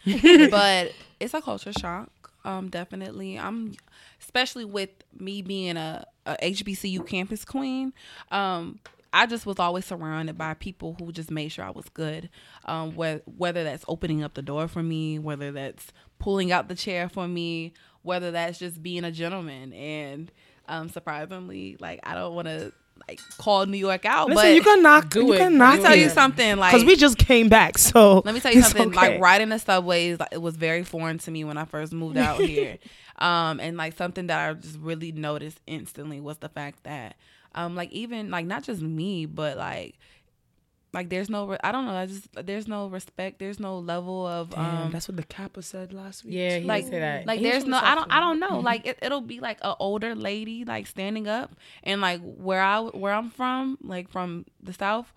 [0.50, 2.10] but it's a culture shock.
[2.44, 3.38] Um, definitely.
[3.40, 3.74] I'm
[4.20, 7.94] especially with me being a, a HBCU campus queen.
[8.32, 8.80] Um,
[9.14, 12.30] I just was always surrounded by people who just made sure I was good.
[12.66, 16.76] Um, whether whether that's opening up the door for me, whether that's pulling out the
[16.76, 19.74] chair for me, whether that's just being a gentleman.
[19.74, 20.32] And
[20.68, 22.72] um, surprisingly, like I don't want to
[23.10, 25.10] like call New York out, Listen, but you can knock.
[25.10, 25.38] Do you it.
[25.40, 26.58] can Do knock let me tell you something.
[26.58, 28.90] Like Because we just came back, so let me tell you something.
[28.90, 29.14] okay.
[29.14, 32.18] Like riding the subways, like, it was very foreign to me when I first moved
[32.18, 32.78] out here.
[33.18, 37.16] Um, and like something that I just really noticed instantly was the fact that,
[37.56, 39.98] um, like even like not just me, but like
[40.94, 44.28] like there's no re- I don't know I just there's no respect there's no level
[44.28, 46.34] of Damn, um that's what the Kappa said last week.
[46.34, 47.26] Yeah, he like say that.
[47.26, 48.66] like He's there's no I don't I don't know Mm-hmm.
[48.66, 52.82] like it, it'll be like an older lady like standing up and like where I
[52.82, 55.14] where I'm from like from the south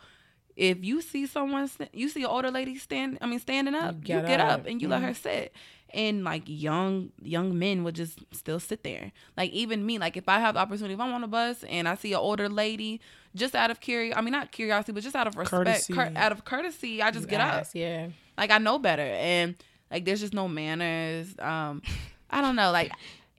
[0.55, 3.97] if you see someone st- you see an older lady stand I mean standing up
[3.97, 4.61] you get get, up.
[4.61, 4.67] up.
[4.67, 5.53] and you let her sit
[5.95, 10.29] and like young young men would just still sit there like even me like if
[10.29, 13.01] I have the opportunity if I'm on a bus and I see an older lady
[13.35, 15.53] just out of curiosity I mean not curiosity but just out of respect
[15.95, 18.09] cur- out of courtesy I just get up Yeah.
[18.37, 19.55] like I know better, and
[19.91, 21.35] like there's just no manners.
[21.39, 21.81] Um,
[22.29, 22.93] I don't know, like.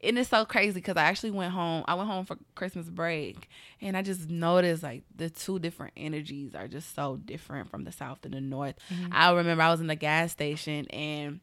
[0.03, 1.83] And it's so crazy because I actually went home.
[1.87, 3.49] I went home for Christmas break,
[3.81, 7.91] and I just noticed like the two different energies are just so different from the
[7.91, 8.75] south and the north.
[9.11, 11.39] I remember I was in the gas station, and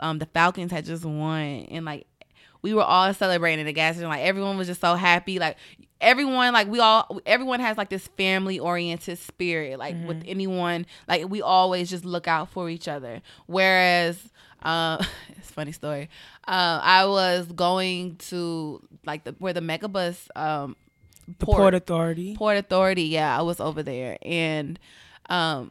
[0.00, 2.06] um, the Falcons had just won, and like
[2.62, 4.08] we were all celebrating the gas station.
[4.08, 5.38] Like everyone was just so happy.
[5.38, 5.56] Like
[6.00, 9.78] everyone, like we all, everyone has like this family oriented spirit.
[9.78, 13.22] Like with anyone, like we always just look out for each other.
[13.46, 14.18] Whereas,
[14.62, 16.08] uh, it's a funny story.
[16.46, 20.76] Uh, I was going to like the where the megabus um
[21.38, 22.34] The Port, Authority.
[22.36, 23.04] Port Authority.
[23.04, 24.78] Yeah, I was over there, and
[25.28, 25.70] um,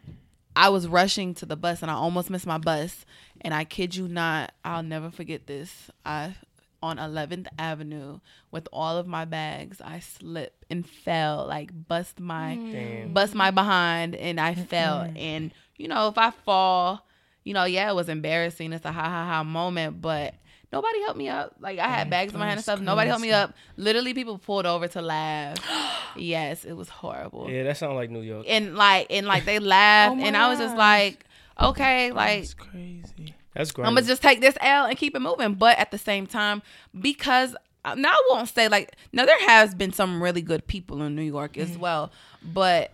[0.58, 3.06] I was rushing to the bus, and I almost missed my bus.
[3.42, 5.92] And I kid you not, I'll never forget this.
[6.04, 6.36] I
[6.82, 8.20] on 11th Avenue
[8.52, 12.72] with all of my bags, I slipped and fell, like bust my mm.
[12.72, 13.14] Damn.
[13.14, 15.12] bust my behind, and I fell.
[15.16, 17.06] And you know, if I fall,
[17.44, 18.74] you know, yeah, it was embarrassing.
[18.74, 20.34] It's a ha ha ha moment, but.
[20.72, 21.56] Nobody helped me up.
[21.60, 22.82] Like I had bags in my hand and stuff.
[22.82, 23.54] Nobody helped me up.
[23.78, 25.58] Literally, people pulled over to laugh.
[26.18, 27.50] yes, it was horrible.
[27.50, 28.46] Yeah, that sounds like New York.
[28.50, 31.26] And like, and like they laughed, Oh and I was just like,
[31.62, 33.36] okay, like That's crazy.
[33.54, 33.88] That's great.
[33.88, 35.54] I'm gonna just take this L and keep it moving.
[35.54, 36.62] But at the same time,
[37.00, 37.56] because
[37.86, 41.16] uh, now I won't say like now there has been some really good people in
[41.16, 42.12] New York as well,
[42.44, 42.92] but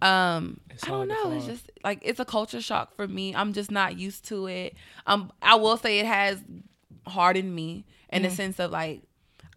[0.00, 1.32] um It's I don't know.
[1.32, 3.34] It's just like it's a culture shock for me.
[3.34, 4.74] I'm just not used to it.
[5.06, 6.42] Um, I will say it has
[7.06, 9.02] hardened me in the sense of like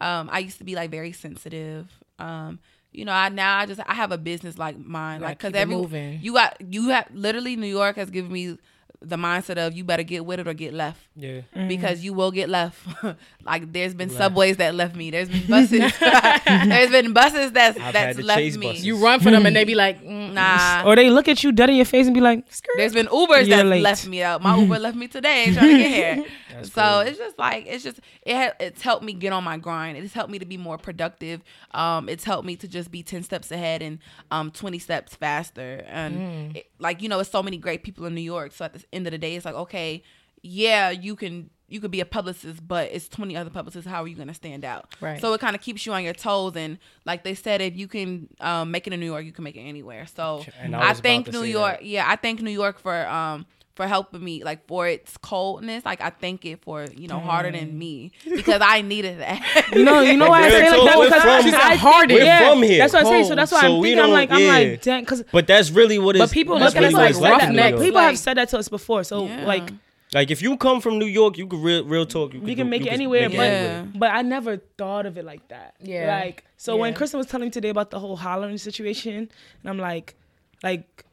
[0.01, 1.89] um I used to be like very sensitive.
[2.19, 2.59] Um
[2.91, 5.75] you know, I now I just I have a business like mine, like because every
[5.75, 6.19] moving.
[6.21, 8.57] you got you have literally New York has given me
[9.01, 11.41] the mindset of you better get with it or get left yeah.
[11.67, 12.79] because you will get left.
[13.45, 15.11] like there's been subways that left me.
[15.11, 15.93] There's been buses.
[15.99, 18.67] there's been buses that's I've that's left me.
[18.67, 18.85] buses.
[18.85, 20.83] You run for them and they be like, mm, Nah.
[20.85, 23.07] Or they look at you dead in your face and be like, "Skirt." There's been
[23.07, 23.81] Ubers that late.
[23.81, 24.41] left me out.
[24.41, 26.25] My Uber left me today trying to get here.
[26.53, 27.09] That's so crazy.
[27.11, 29.97] it's just like it's just it ha- it's helped me get on my grind.
[29.97, 31.41] It's helped me to be more productive.
[31.71, 33.99] Um, it's helped me to just be ten steps ahead and
[34.31, 35.83] um twenty steps faster.
[35.87, 38.51] And it- like you know, it's so many great people in New York.
[38.51, 40.03] So at the end of the day, it's like okay,
[40.41, 43.89] yeah, you can you could be a publicist, but it's twenty other publicists.
[43.89, 44.93] How are you going to stand out?
[45.01, 45.19] Right.
[45.19, 46.55] So it kind of keeps you on your toes.
[46.55, 49.43] And like they said, if you can um, make it in New York, you can
[49.43, 50.05] make it anywhere.
[50.05, 51.79] So And I I, thank New York.
[51.79, 51.85] that.
[51.85, 55.83] Yeah, I thank New York for um for helping me, like for its coldness.
[55.85, 59.41] Like I thank it for you know harder than me because I needed that.
[59.75, 61.75] You know, you know why I say like that we're because from- I She said
[61.77, 62.19] hardened.
[62.19, 62.77] We're yeah, from here.
[62.79, 63.27] That's what I say.
[63.27, 63.99] So that's why So I'm we thinking.
[63.99, 66.21] I'm don't- like, I'm like, dang, because But that's really what is.
[66.21, 67.69] But people that's look at us like it's like in New roughnecks.
[67.71, 67.81] York.
[67.83, 69.03] people Like- have said that to us before.
[69.03, 69.45] So Yeah.
[69.45, 69.69] like,
[70.13, 72.33] Like if you come from New York, you can real real talk.
[72.33, 73.85] You, we can do- make you it could anywhere, make but Yeah.
[73.95, 75.75] but I never thought of it like that.
[75.81, 76.21] Yeah.
[76.23, 79.13] Like so when Christin was telling me today about the whole hollering situation,
[79.61, 80.15] and I'm like,
[80.63, 81.04] like.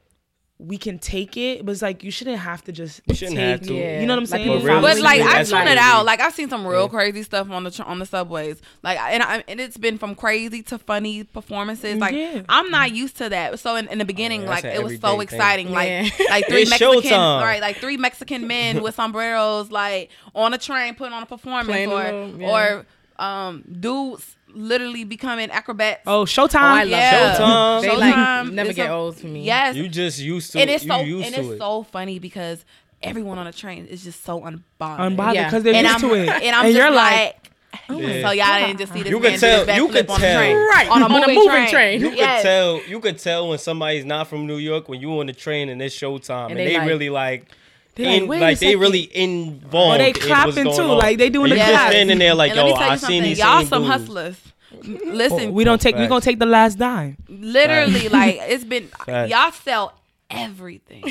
[0.64, 3.00] We can take it, but it's like you shouldn't have to just.
[3.06, 3.74] You shouldn't take, have to.
[3.74, 4.00] Yeah.
[4.00, 4.42] You know what I'm Like, saying?
[4.44, 5.78] people But really- but like I that's tune it crazy.
[5.80, 6.04] out.
[6.06, 6.88] Like I've seen some real Yeah.
[6.88, 8.60] crazy stuff on the tr- on the subways.
[8.82, 11.96] Like and I, and it's been from crazy to funny performances.
[11.98, 12.42] Like Yeah.
[12.48, 13.58] I'm not used to that.
[13.58, 15.38] So in, in the beginning, yeah, like it was so everyday thing.
[15.38, 15.70] exciting.
[15.72, 16.08] Like Yeah.
[16.30, 17.40] like three Mexican showtime.
[17.42, 21.66] right, like three Mexican men with sombreros, like on a train putting on a performance,
[21.66, 22.48] Playing a or little- yeah.
[22.78, 22.86] or
[23.18, 26.03] um dudes literally becoming acrobats.
[26.07, 26.55] Oh, Showtime.
[26.55, 27.34] Oh, I love yeah.
[27.36, 27.80] Showtime.
[27.82, 29.44] They Showtime like never is get a- old for me.
[29.44, 30.61] Yes, You just used to.
[30.61, 31.59] and it's you so used and to it's it.
[31.59, 32.64] so funny because
[33.03, 34.61] everyone on a train is just so unbothered.
[34.80, 35.44] Unbothered Yeah.
[35.46, 37.48] because they're and used I'm to it, and I'm just you're like.
[37.88, 38.28] Oh yeah.
[38.28, 40.26] So y'all didn't just see this You man could tell- you backflip could on the
[40.26, 40.38] tell.
[40.40, 40.57] train.
[40.57, 41.68] Right, on a on a moving, moving train.
[41.70, 42.00] train.
[42.03, 42.42] You Yes.
[42.42, 42.82] could tell.
[42.86, 45.80] You could tell when somebody's not from New York when you on the train and
[45.80, 47.50] it's showtime and, they they, like- really like.
[47.95, 49.95] They're like, in, "Wait a like they really involved.
[50.01, 50.99] Or they clapping going too, on.
[50.99, 51.74] like they doing And the you clap.
[51.80, 53.22] just standing there like, and yo, I you seen something.
[53.22, 53.95] these Y'all some dudes.
[53.95, 54.36] hustlers.
[54.82, 55.95] Listen, oh, We don't take.
[55.97, 56.09] We Facts.
[56.09, 57.16] gonna take the last dime.
[57.28, 59.30] literally, like it's been Facts.
[59.30, 59.93] y'all sell
[60.30, 61.05] everything,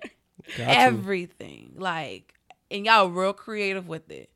[0.58, 2.34] everything, like,
[2.70, 4.30] and y'all real creative with it.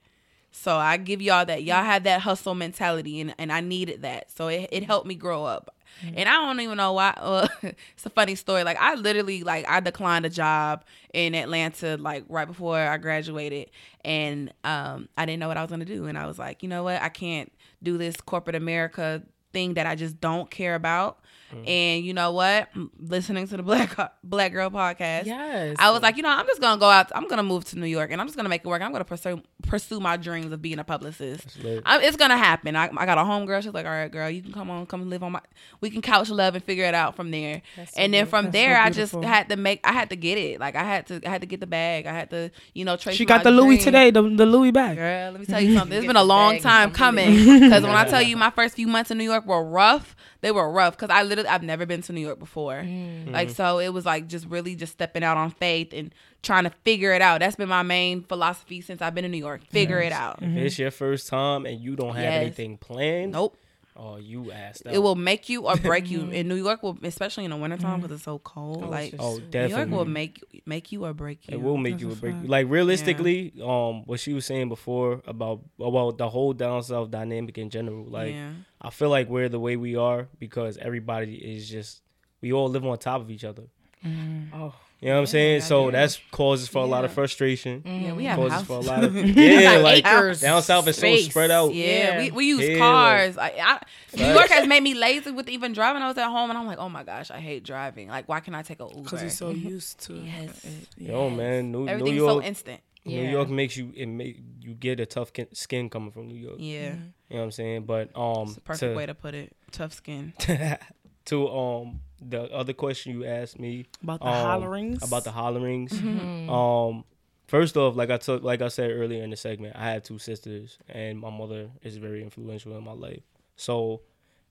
[0.51, 1.63] So I give y'all that.
[1.63, 4.31] Y'all had that hustle mentality, and, and I needed that.
[4.31, 5.75] So it, it helped me grow up.
[6.03, 7.15] And I don't even know why.
[7.17, 8.65] Uh, it's a funny story.
[8.65, 13.71] Like I literally like I declined a job in Atlanta like right before I graduated,
[14.05, 16.07] and um I didn't know what I was gonna do.
[16.07, 17.01] And I was like, you know what?
[17.03, 19.23] I can't do this corporate America
[19.53, 21.19] thing that I just don't care about.
[21.53, 21.69] Mm-hmm.
[21.69, 22.69] And you know what?
[22.99, 25.77] Listening to the Black Black Girl podcast, Yes.
[25.79, 27.11] I was like, you know, I'm just gonna go out.
[27.15, 28.83] I'm gonna move to New York, and I'm just gonna make it work.
[28.83, 31.59] I'm gonna pursue pursue my dreams of being a publicist.
[31.87, 32.77] I, it's gonna happen.
[32.77, 33.63] I, I got a homegirl.
[33.63, 35.41] She's like, all right, girl, you can come on, come live on my.
[35.81, 37.63] We can couch love and figure it out from there.
[37.77, 39.81] That's so and then from That's so there, I just had to make.
[39.85, 40.61] I had to get it.
[40.61, 41.21] Like I had to.
[41.27, 42.07] I had to get the bag.
[42.07, 43.17] I had to, you know, trace.
[43.17, 43.85] She got the Louis dream.
[43.85, 44.97] today, the, the Louis bag.
[44.97, 45.97] Girl, let me tell you something.
[45.97, 47.31] It's been a long time coming.
[47.61, 50.51] Because when I tell you my first few months in New York were rough, they
[50.53, 50.97] were rough.
[50.97, 52.75] Because I literally, I've never been to New York before.
[52.83, 53.33] Mm.
[53.33, 56.71] Like, so it was like just really just stepping out on faith and trying to
[56.85, 57.41] figure it out.
[57.41, 59.63] That's been my main philosophy since I've been in New York.
[59.71, 60.39] Figure it out.
[60.43, 62.43] If it's your first time and you don't have Yes.
[62.43, 63.57] anything planned, Nope.
[63.97, 64.95] oh, you asked out.
[64.95, 66.21] It will make you or break you.
[66.31, 68.85] In New York, will especially in the wintertime because it's so cold.
[68.85, 71.55] Oh, like Oh, just- New York will make make you or break you.
[71.59, 72.35] It will make That's you a a break.
[72.35, 72.49] fact.
[72.49, 77.59] Like realistically, um, what she was saying before about about the whole down south dynamic
[77.59, 78.05] in general.
[78.05, 78.51] Like, yeah.
[78.81, 82.03] I feel like we're the way we are because everybody is just
[82.41, 83.65] we all live on top of each other.
[84.05, 84.55] Mm-hmm.
[84.55, 84.75] Oh.
[85.01, 85.61] You know what I'm saying?
[85.61, 85.91] So yeah.
[85.93, 87.83] that's causes for a lot of frustration.
[87.83, 87.99] Mm-hmm.
[88.09, 88.67] Yeah, we have Causes houses.
[88.67, 91.73] for a lot of yeah, got like acres, down south is so spread out.
[91.73, 92.19] Yeah, Yeah.
[92.19, 93.39] we, we use Yeah, cars.
[93.39, 93.81] I, I,
[94.17, 96.03] New York has made me lazy with even driving.
[96.03, 98.09] I was at home and I'm like, oh my gosh, I hate driving.
[98.09, 99.03] Like, why can't I take a Uber?
[99.03, 99.69] Because he's so mm-hmm.
[99.69, 100.65] used to Yes.
[100.65, 100.89] it.
[100.97, 102.81] Yo, man, New, New Everything's York, so instant.
[103.09, 106.57] New York makes you it make you get a tough skin coming from New York.
[106.59, 107.85] Yeah, You know what I'm saying?
[107.85, 109.55] But um, it's the perfect to, way to put it.
[109.73, 110.33] Tough skin.
[111.27, 115.07] to um the other question you asked me About the um, hollerings.
[115.07, 115.91] about the hollerings.
[115.91, 116.51] Mm-hmm.
[116.51, 117.05] Um,
[117.47, 120.19] first off, like I took, like I said earlier in the segment, I have two
[120.19, 123.23] sisters, and my mother is very influential in my life.
[123.57, 124.01] So,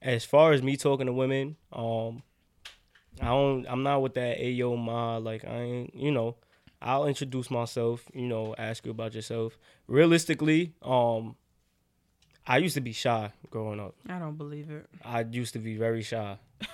[0.02, 2.24] as far as me talking to women, um,
[3.22, 5.18] I don't, I'm not with that ayo ma.
[5.18, 6.36] Like I ain't, you know,
[6.82, 8.06] I'll introduce myself.
[8.14, 9.58] You know, ask you about yourself.
[9.88, 11.36] Realistically, um,
[12.46, 13.96] I used to be shy growing up.
[14.08, 14.86] I don't believe it.
[15.04, 16.38] I used to be very shy.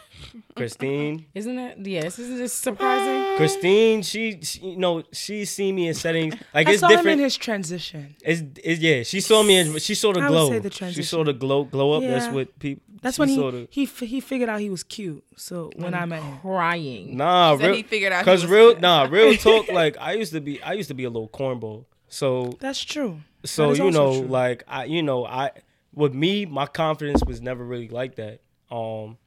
[0.55, 2.19] Christine, Isn't that yes?
[2.19, 3.35] Isn't this surprising?
[3.37, 6.97] Christine, she, she, you know, she seen me in settings like I it's saw him
[6.97, 7.19] different.
[7.19, 8.15] in his transition.
[8.23, 9.03] It's, it's yeah.
[9.03, 9.57] She saw me.
[9.57, 10.27] In, she saw the glow.
[10.27, 11.03] I would say the transition.
[11.03, 11.63] she saw the glow.
[11.65, 12.03] Glow up.
[12.03, 12.83] That's what people.
[13.03, 15.23] That's she when saw he the, he f- he figured out he was cute.
[15.35, 17.15] So when I met him, Crying.
[17.17, 18.25] nah, Said real, he figured out.
[18.25, 18.81] cause real good.
[18.81, 19.67] nah, real talk.
[19.71, 20.61] Like I used to be.
[20.63, 21.85] I used to be a little cornball.
[22.07, 23.19] So that's true.
[23.45, 24.27] so is you know true.
[24.27, 25.51] like I you know I
[25.93, 28.41] with me my confidence was never really like that.
[28.71, 29.17] Um.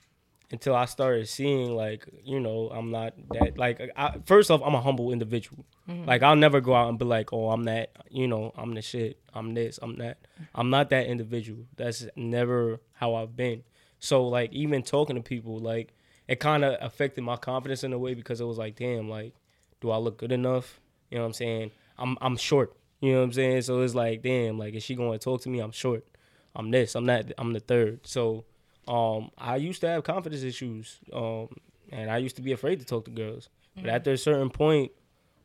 [0.52, 4.74] Until I started seeing like you know I'm not that like I, first off I'm
[4.74, 5.64] a humble individual.
[5.88, 6.04] Mm-hmm.
[6.04, 8.82] Like I'll never go out and be like oh I'm that you know I'm the
[8.82, 10.18] shit I'm this I'm that.
[10.54, 11.64] I'm not that individual.
[11.76, 13.64] That's never how I've been.
[13.98, 15.94] So like even talking to people like
[16.28, 19.34] it kind of affected my confidence in a way because it was like damn like
[19.80, 20.80] do I look good enough?
[21.10, 21.70] You know what I'm saying?
[21.98, 22.76] I'm I'm short.
[23.00, 23.62] You know what I'm saying?
[23.62, 26.06] So it's like damn like is she going to talk to me I'm short.
[26.54, 28.06] I'm this I'm that I'm the third.
[28.06, 28.44] So
[28.88, 31.48] um I used to have confidence issues um
[31.90, 34.92] and I used to be afraid to talk to girls but after a certain point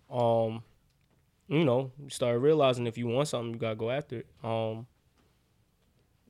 [0.10, 0.64] um
[1.48, 4.28] you know you start realizing if you want something you got to go after it
[4.44, 4.86] um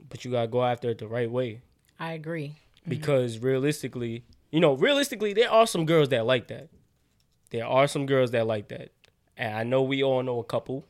[0.10, 1.62] but you got to go after it the right way
[2.00, 2.56] I agree.
[2.88, 6.70] because realistically, you know, realistically, there are some girls that like that.
[7.52, 8.90] There are some girls that like that,
[9.38, 10.86] and I know we all know a couple.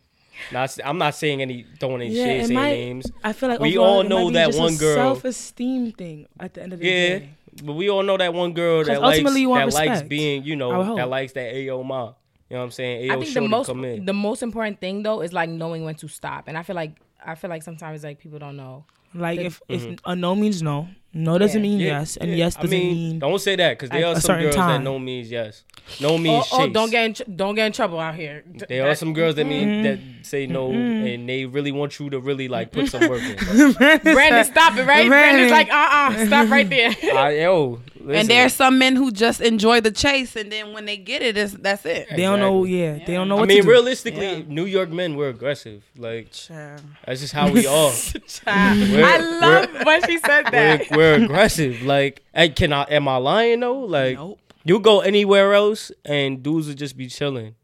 [0.52, 3.50] Not, I'm not saying any throwing any Yeah, shade, it saying might- names, I feel
[3.50, 6.64] like We overall, all it know might be that one girl- self-esteem thing at the
[6.64, 6.92] end of the yeah.
[7.20, 7.30] day.
[7.64, 10.10] But we all know that one girl that likes ultimately you want that likes respect.
[10.10, 12.14] being, you know, that likes that Ayo ma.
[12.50, 13.10] You know what I'm saying?
[13.10, 14.06] Ayo I think the most come in.
[14.06, 16.48] the most important thing though is like knowing when to stop.
[16.48, 16.94] And I feel like
[17.26, 18.86] I feel like sometimes like people don't know.
[19.14, 21.70] Like if if a no means no, no doesn't Yeah.
[21.70, 22.38] mean Yeah, yes, and yeah.
[22.38, 23.20] yes doesn't mean, mean.
[23.20, 24.84] Don't say that because there are some girls that time.
[24.86, 25.64] no means yes,
[26.00, 26.74] no Oh, means oh, chase.
[26.74, 28.44] don't get in, tr- don't get in trouble out here.
[28.70, 29.84] There are some girls that mean Mm-hmm.
[29.84, 33.36] that say no, and they really want you to really like put some work in.
[34.04, 35.08] Brandon, stop it, right?
[35.08, 35.10] Brandon.
[35.10, 36.92] Brandon's like, uh, uh stop right there.
[37.18, 38.28] I, yo, And listen.
[38.28, 41.54] there's some men who just enjoy the chase, and then when they get it, it's,
[41.54, 42.08] that's it.
[42.10, 42.64] They don't know.
[42.64, 42.82] Exactly.
[42.82, 44.44] Yeah, they don't know I what mean, to realistically, Yeah.
[44.48, 45.84] New York men we're aggressive.
[45.98, 46.82] Like Child.
[47.06, 47.92] that's just how we are.
[48.48, 50.92] I love when she said We're, that.
[50.92, 51.82] we're aggressive.
[51.84, 52.84] Like, hey, can I?
[52.84, 53.80] Am I lying though?
[53.82, 54.40] Like, Nope.
[54.64, 57.56] you go anywhere else and dudes will just be chilling.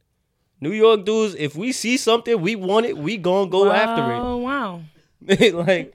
[0.60, 4.18] New York dudes, if we see something we want it, we gonna go after it.
[4.18, 4.82] Oh wow.
[5.64, 5.94] like,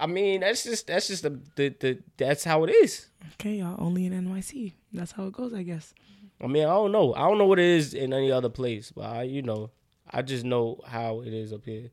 [0.00, 3.06] I mean, that's just that's just the, the the that's how it is.
[3.32, 4.72] Okay, y'all only in NYC.
[4.92, 5.94] That's how it goes, I guess.
[6.42, 7.14] I mean, I don't know.
[7.14, 9.70] I don't know what it is in any other place, but I, you know,
[10.10, 11.90] I just know how it is up here.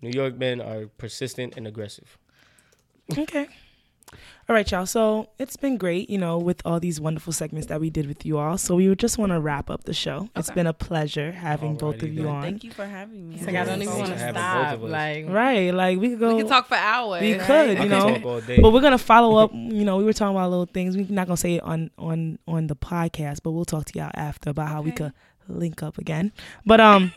[0.00, 2.18] New York men are persistent and aggressive.
[3.18, 3.48] Okay.
[4.48, 4.86] All right, y'all.
[4.86, 8.26] So it's been great, you know, with all these wonderful segments that we did with
[8.26, 8.58] you all.
[8.58, 10.28] So we would just want to wrap up the show.
[10.36, 12.26] It's been a pleasure having both of you then.
[12.26, 12.42] on.
[12.42, 13.36] Thank you for having me.
[13.36, 14.80] It's like I don't even want to stop.
[14.80, 16.34] Like Right, like we could go.
[16.34, 17.22] We can talk for hours.
[17.22, 17.46] We right?
[17.46, 18.14] could, I you can know.
[18.14, 18.60] talk all day.
[18.60, 19.52] But we're gonna follow up.
[19.72, 20.96] You know, we were talking about little things.
[20.96, 24.10] We're not gonna say it on on on the podcast, but we'll talk to y'all
[24.14, 25.12] after about how we could
[25.48, 26.32] link up again.
[26.64, 27.12] But um,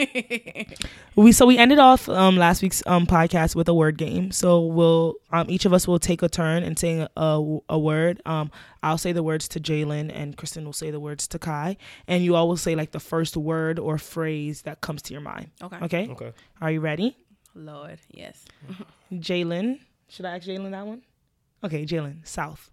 [1.15, 4.31] we so we ended off um last week's um podcast with a word game.
[4.31, 8.22] So we'll um each of us will take a turn and saying a a word.
[8.26, 8.52] Um,
[8.84, 11.77] I'll say the words to Jahylin, and Christin will say the words to Kai,
[12.07, 15.22] and you all will say like the first word or phrase that comes to your
[15.22, 15.52] mind.
[15.61, 15.77] Okay.
[15.81, 16.34] Okay, okay.
[16.61, 17.18] are you ready?
[17.56, 18.45] Lord, yes.
[19.14, 19.80] Jahylin,
[20.10, 21.02] should I ask Jahylin that one?
[21.64, 22.69] Okay, Jahylin, South.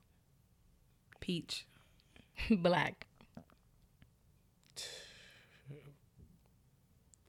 [1.21, 1.67] Peach.
[2.51, 3.07] black.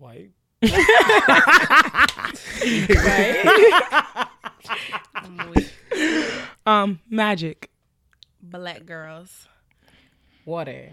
[0.04, 0.32] White.
[5.16, 5.54] I'm.
[6.66, 7.70] Um, Magic.
[8.42, 9.48] Black girls.
[10.44, 10.92] Water.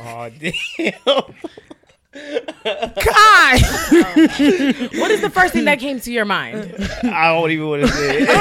[0.00, 1.34] Oh damn.
[2.14, 3.58] Kai.
[5.00, 6.74] What is the first thing that came to your mind?
[7.04, 8.28] I don't even want to say it.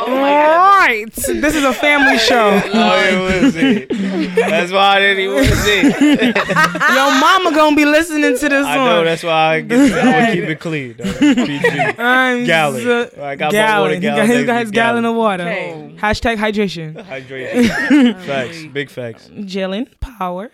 [0.00, 2.48] Oh All right, this is a family show.
[2.50, 4.34] I don't even want to say it.
[4.36, 6.36] That's why I didn't even want to say it.
[6.36, 8.86] Your mama gonna be listening to this I one.
[8.86, 9.04] know.
[9.04, 10.94] That's why I get, I'm gonna keep it clean.
[10.98, 11.94] though.
[11.98, 12.82] I'm Gallon.
[12.82, 13.96] so- I got my water gallon.
[13.96, 15.44] He got, gallon got to his gallon of water.
[15.44, 15.94] Okay.
[15.98, 16.94] Hashtag hydration.
[17.04, 18.20] Hydration.
[18.24, 18.64] facts.
[18.72, 19.28] Big facts.
[19.28, 20.50] Jahylin, power.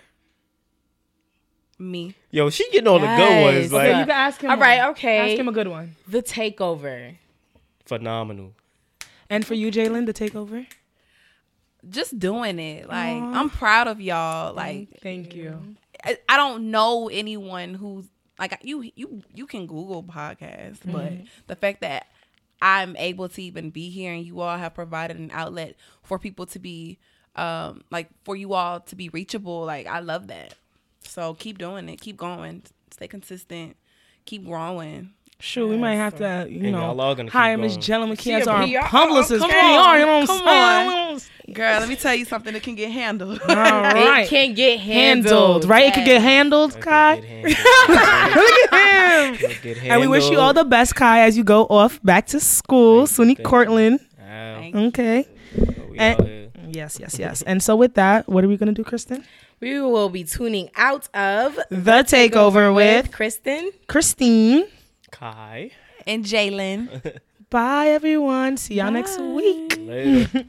[1.78, 2.14] Me.
[2.30, 3.62] Yo, she getting all the good ones.
[3.64, 3.72] Yes.
[3.72, 4.50] Like Okay, you can ask him.
[4.50, 5.32] All right, okay.
[5.32, 5.96] Ask him a good one.
[6.06, 7.16] the takeover.
[7.84, 8.52] phenomenal.
[9.28, 10.66] And for you, Jahylin, the takeover.
[11.88, 12.88] Just doing it.
[12.88, 14.54] Like I'm proud of y'all.
[14.54, 15.76] Like Thank you.
[16.04, 18.06] I, I don't know anyone who's
[18.38, 21.12] like you you you can google podcasts but
[21.46, 22.08] the fact that
[22.60, 26.46] i'm able to even be here and you all have provided an outlet for people
[26.46, 26.98] to be
[27.36, 30.54] um like for you all to be reachable like i love that
[31.14, 33.76] so keep doing it keep going stay consistent
[34.24, 35.10] keep growing
[35.40, 37.82] Sure, we might have to, you And know, y'all are gonna keep hire Miss going.
[38.08, 38.86] Jahylin McKee as our PR?
[38.86, 39.44] publicist.
[39.44, 39.56] Oh, come PR,
[39.90, 39.98] on.
[40.00, 41.54] you know what Come I'm saying?
[41.54, 44.20] girl let me tell you something that can get handled All right.
[44.20, 45.86] It can get handled, handled, right?
[45.88, 47.16] It could get handled, That Kai.
[47.20, 47.56] get handled.
[48.36, 49.36] Look at him.
[49.36, 52.26] Could get And we wish you all the best, Kai, as you go off back
[52.28, 53.04] to school.
[53.06, 53.44] Thank you, SUNY you.
[53.44, 54.00] Cortland.
[54.18, 54.54] Wow.
[54.60, 55.28] Thank Okay.
[55.90, 57.42] We And- Yes, yes, yes.
[57.42, 59.24] And so with that, what are we gonna do, Christin?
[59.60, 63.70] We will be tuning out of The takeover with Christin.
[63.86, 64.66] Christine.
[65.10, 65.70] Kai.
[66.06, 67.18] and Jahylin
[67.50, 68.56] Bye everyone.
[68.56, 69.76] See y'all next week.
[69.78, 70.28] Later.